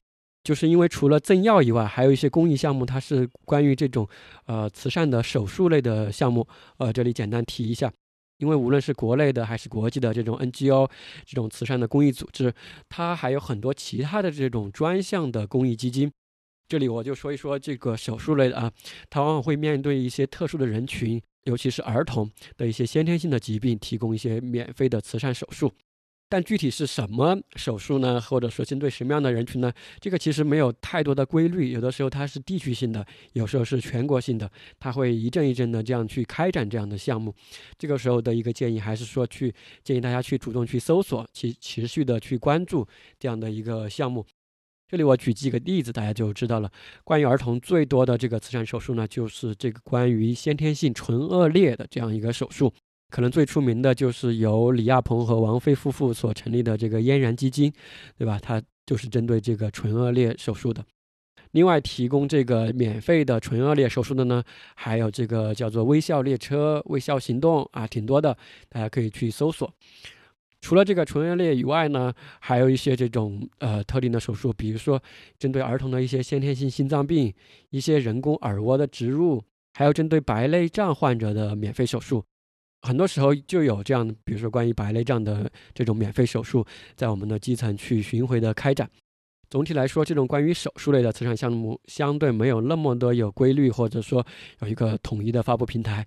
[0.45, 4.09] 就是因为除了赠药以外，还有一些公益项目，它是关于这种
[4.47, 6.47] 呃慈善的手术类的项目。
[6.79, 7.93] 呃，这里简单提一下，
[8.39, 10.91] 因为无论是国内的还是国际的这种 NGO
[11.25, 12.53] 这种慈善的公益组织，
[12.89, 16.11] 它还有很多其他的这种专项的公益基金。
[16.69, 18.73] 这里我就说一说这个手术类的啊，
[19.11, 25.71] 它往往会面对一些特殊的人群，尤其是儿童的一些先天性的疾病，提供一些免费的慈善手术。
[26.33, 28.19] 但具体是什么手术呢？
[28.19, 29.71] 或者说针对什么样的人群呢？
[30.01, 33.05] 这个其实没有太多的规律，有的时候它是地区性的，
[33.35, 37.35] 有时候是全国性的，它会一阵一阵的这样去开展这样的项目。
[37.77, 39.55] 这个时候的一个建议还是说，去
[39.85, 44.25] 建议大家去主动去搜索，去持续的去关注这样的一个项目。
[44.89, 46.73] 这里我举几个例子，大家就知道了。
[47.05, 52.73] 关于儿童最多的这个慈善手术呢，就是这个关于先天性唇腭裂的这样一个手术。
[53.13, 57.71] 可能最出名的就是由李亚鹏和王菲夫妇所成立的这个嫣然基金，
[58.17, 58.39] 对吧？
[58.43, 60.83] 它就是针对这个唇腭裂手术的。
[61.51, 64.43] 另外，提供这个免费的唇腭裂手术的呢，
[64.75, 68.35] 还有这个叫做微笑列车、微笑行动啊，挺多的，
[68.71, 69.71] 大家可以去搜索。
[70.63, 72.11] 除了这个唇腭裂以外呢，
[72.41, 74.99] 还有一些这种呃特定的手术，比如说
[75.39, 77.31] 针对儿童的一些先天性心脏病、
[77.69, 79.43] 一些人工耳蜗的植入，
[79.75, 82.25] 还有针对白内障患者的免费手术。
[82.83, 86.67] 很多时候就有这样，比如说关于白内障的这种免费手术，
[86.97, 88.91] 在我们的基层去巡回的开展。
[89.49, 94.27] 总体来说，这种关于手术类的慈善项目相对没有那么多有规律，或者说
[94.61, 96.05] 有一个统一的发布平台。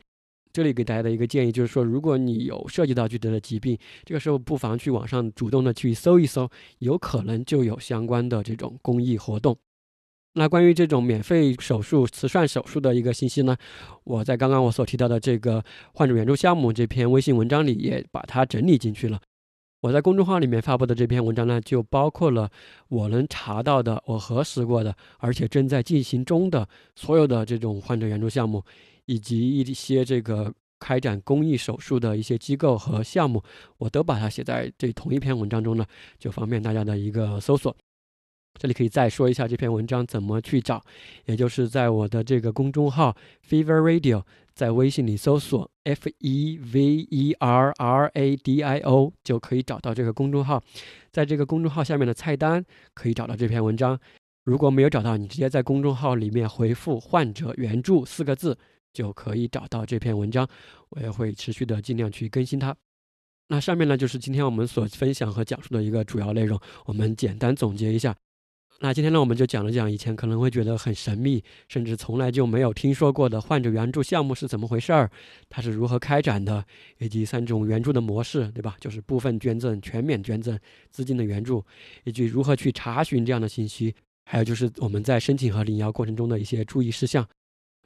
[0.52, 6.50] 这里给大家的一个建议就是说，如果你有涉及到具体的疾病，这个时候不妨去网上主动的去搜一搜，
[6.80, 9.58] 有可能就有相关的这种公益活动。
[10.36, 13.56] 那关于这种免费手术、慈善手术的一个信息呢，
[14.04, 15.64] 我在刚刚我所提到的这个
[15.94, 19.20] 患者援助项目这篇微信文章里也把它整理进去了。
[19.82, 22.50] 我在公众号里面发布的这篇文章呢，就包括了
[22.90, 28.64] 我能查到的、我核实过的，而且正在进行中的所有的这种患者援助项目。
[29.08, 33.40] 以及一些这个开展公益手术的一些机构和项目，
[33.78, 35.86] 我都把它写在这同一篇文章中呢，
[36.18, 37.78] 就方便大家的一个搜索。
[38.58, 40.84] 这里可以再说一下这篇文章怎么去找，
[41.26, 43.16] 也就是在我的这个公众号
[43.48, 50.64] Fever Radio，在微信里搜索 F E V E R R A D I O 就可以找到这个公众号，
[51.12, 54.00] 在这个公众号下面的菜单可以找到这篇文章。
[54.44, 58.58] 如果没有找到，你直接在公众号里面回复“患者援助”四个字。
[58.96, 60.48] 就可以找到这篇文章，
[60.88, 62.74] 我也会持续的尽量去更新它。
[63.50, 66.58] 那上面呢，就是今天我们所分享和讲述的一个主要内容。
[66.86, 68.16] 我们简单总结一下。
[68.80, 75.10] 那今天呢，我们就讲了讲以前可能会觉得很神秘，甚至从来就没有听说过的患者援助项目是怎么回事儿，
[75.50, 76.64] 它是如何开展的，
[76.98, 78.76] 以及三种援助的模式，对吧？
[78.80, 80.60] 就是部分捐赠、全免捐赠、
[80.92, 81.64] 资金的援助，
[82.04, 83.96] 以及如何去查询这样的信息，
[84.26, 87.26] 还有就是我们在申请和领药过程中的一些注意事项。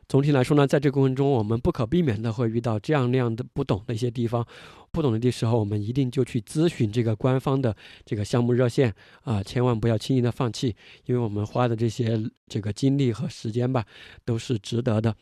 [0.10, 4.44] 总体来说呢，在这个过程中，我们不可避免的会遇到这样那样的不懂的一些地方，
[4.92, 8.92] 不懂的时候，我们一定就去咨询这个官方的这个项目热线
[9.22, 13.86] 啊，千万不要轻易的放弃，因为我们花的这些这个精力和时间吧，
[14.26, 15.16] 都是值得的。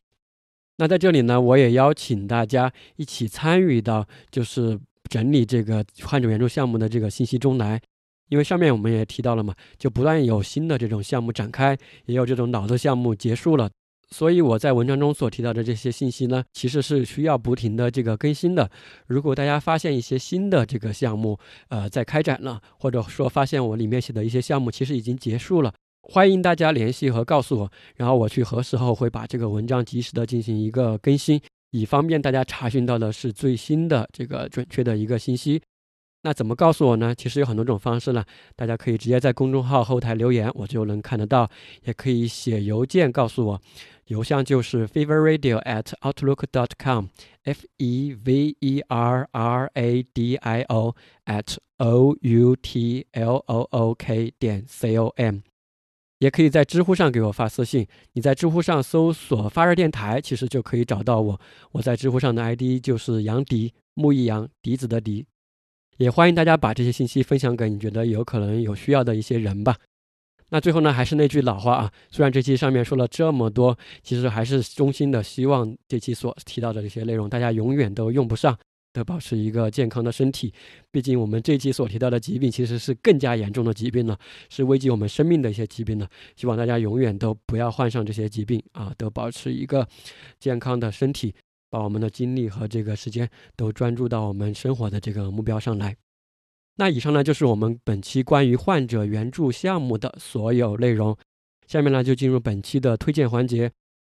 [0.78, 4.80] 那在这里呢，我也邀请大家一起参与到就是
[5.10, 7.82] 整理这个患者援助项目的这个信息中来，
[8.30, 13.70] 因为上面我们也提到了嘛，就不断有新的这种项目展开，也有这种老的项目结束了。
[14.10, 18.70] 所以我在文章中所提到的这些信息呢，其实是需要不停的这个更新的。
[19.08, 21.38] 如果大家发现一些新的这个项目，
[21.68, 31.42] 呃，在开展了，或者说发现我里面写的一些项目其实已经结束了，欢迎大家联系和告诉我，然后我去核实后会把这个文章及时的进行一个更新，
[31.72, 35.62] 以方便大家查询到的是最新的这个准确的一个信息。
[36.24, 37.14] 那怎么告诉我呢？
[37.14, 38.24] 其实有很多种方式呢，
[38.56, 41.50] 大家可以直接在公众号后台留言，我就能看得到，
[41.84, 43.62] 也可以写邮件告诉我。
[44.08, 50.96] 邮箱就是 feverradio at outlook dot com，f e v e r r a d i o
[51.26, 55.40] at o u t l o o k 点 c o m，
[56.20, 57.86] 也可以在知乎上给我发私信。
[58.14, 61.42] 你在知乎上搜索“发热电台”，其实就可以找到我。
[61.74, 65.26] 我在知乎上的 ID 就是杨迪，木易杨，笛子的笛。
[65.98, 69.76] 也欢迎大家把这些信息分享给你觉得有可能有需要的一些人吧。
[70.50, 78.58] 那最后呢，还是那句老话啊，虽然这期上面说了这么多，其实还是衷心的希望这期所提到的这些内容，大家永远都用不上，
[78.94, 80.54] 都保持一个健康的身体。
[80.90, 84.18] 毕竟我们这期所提到的疾病其实是更加严重的疾病了，
[84.50, 86.08] 是危及我们生命的一些疾病了。
[86.38, 89.86] 希望大家永远都不要患上这些疾病啊，都保持一个
[90.40, 91.36] 健康的身体，
[91.70, 95.98] 把我们的精力和这个时间都专注到我们生活的这个目标上来。
[96.78, 101.18] 那以上呢就是我们本期关于患者援助项目的所有内容。
[101.68, 103.70] 下面呢就进入本期的推荐环节。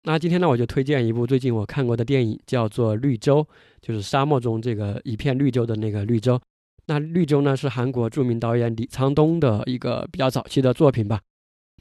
[0.05, 3.43] 那今天呢我就推荐一部最近我看过的电影，叫做《绿洲》，
[3.81, 6.41] 就是沙漠中这个一片绿洲的那个绿洲。
[6.87, 11.21] 那绿洲呢是韩国著名导演李沧东的一个比较早期的作品吧。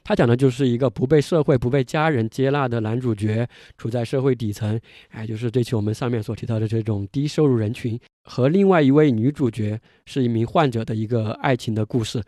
[0.02, 4.80] 他讲的就是一个不被社会、不被家人接纳的男主角，处在社会底层，
[5.10, 7.98] 哎，就是这期我们上面所提到的这种低收入人群。
[8.22, 12.22] 和另外一位女主角是一名患者的一个爱情的故事，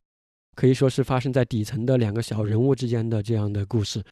[0.55, 4.03] 可以说是发生在底层的两个小人物之间的这样的故事。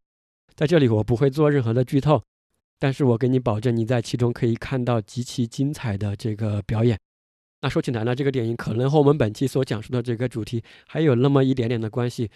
[0.55, 2.23] 在这里我不会做任何的剧透，
[2.79, 6.99] 但是我给你保证，你在其中可以看到极其精彩的这个表演。
[7.63, 12.31] 那说起来呢，这个电影可能和我们本期所讲述的这个主题还有那么一点点的关系。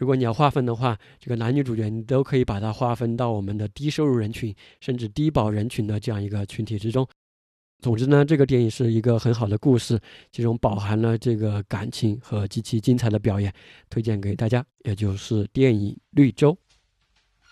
[0.00, 7.06] 如果你要划分的话，这个男女主角你都可以把它划分到我们的低收入人群甚至低保人群的这样一个群体之中。
[7.80, 10.00] 总之呢，这个电影是一个很好的故事，
[10.32, 13.52] 其中饱含了这个感情和极其精彩的表演，
[13.90, 16.52] 推荐给大家，也就是电影《绿洲》。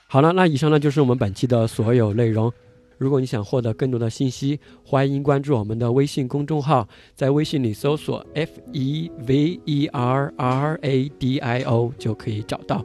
[0.07, 2.51] 好了，那以上呢就是我们本期的所有内容。
[2.99, 12.85] 如果你想获得更多的信息，欢迎关注我们的微信公众号，在微信里搜索 “f e v e r r a d i o” 就可以找到。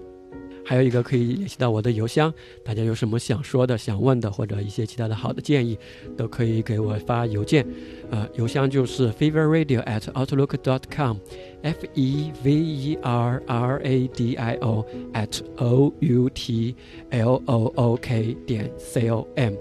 [0.66, 2.34] 还有一个可以联系到我的邮箱，
[2.64, 5.78] 大家有什么想说的、想问的，或者一些其他的好的建议，
[6.16, 7.68] 都可以给我发邮件。
[8.10, 15.42] 呃，邮箱就是 feverradio at outlook dot com，f e v e r r a d i o at
[15.58, 16.74] o u t
[17.10, 19.54] l o o k 点 c o m。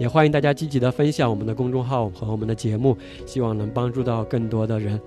[0.00, 2.96] 也欢迎大家积极的分享我们的公众号和我们的节目，
[3.26, 4.98] 希望能帮助到更多的人。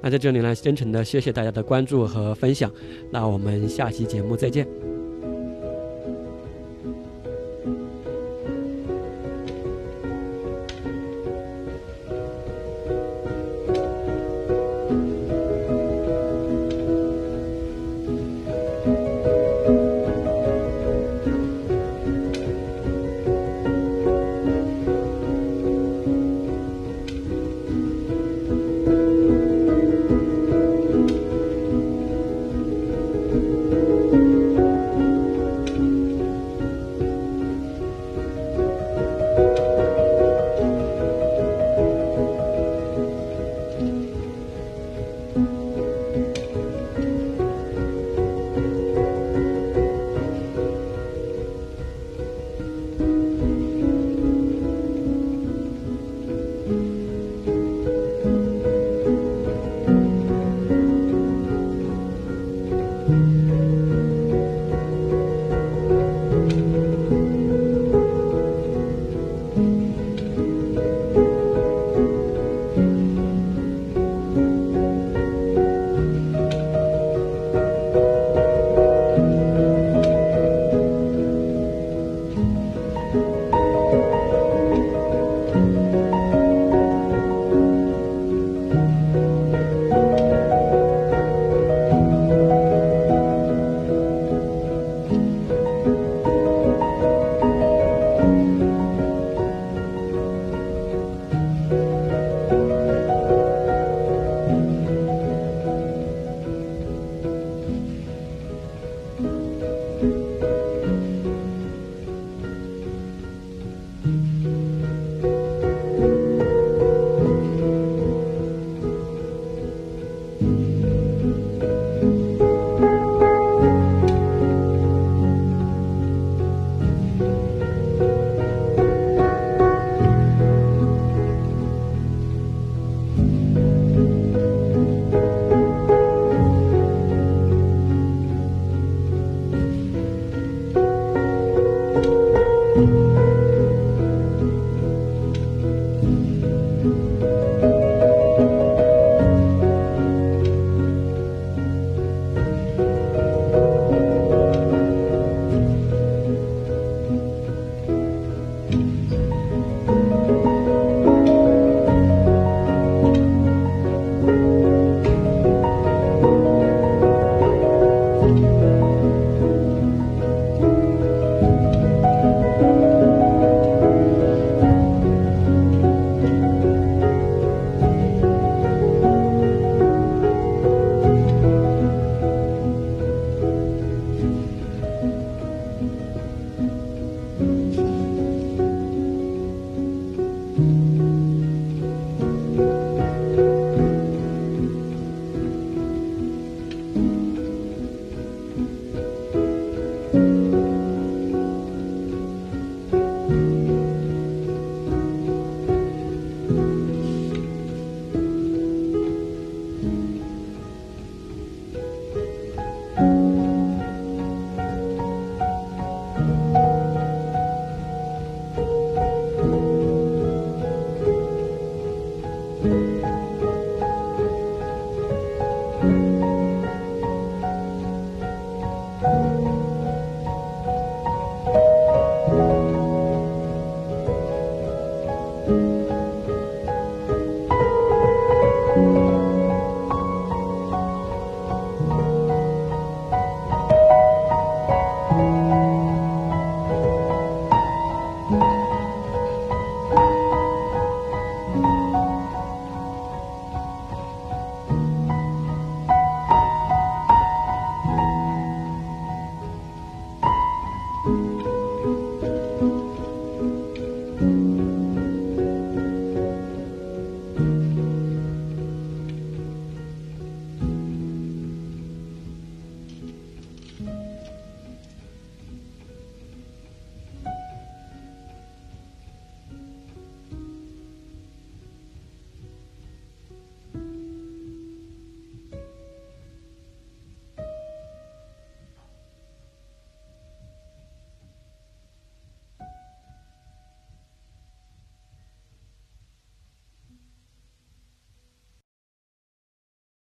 [0.00, 2.72] 那在这里呢，真诚的谢谢大家的关注和分享。
[3.12, 4.99] 那我们下期节目再见。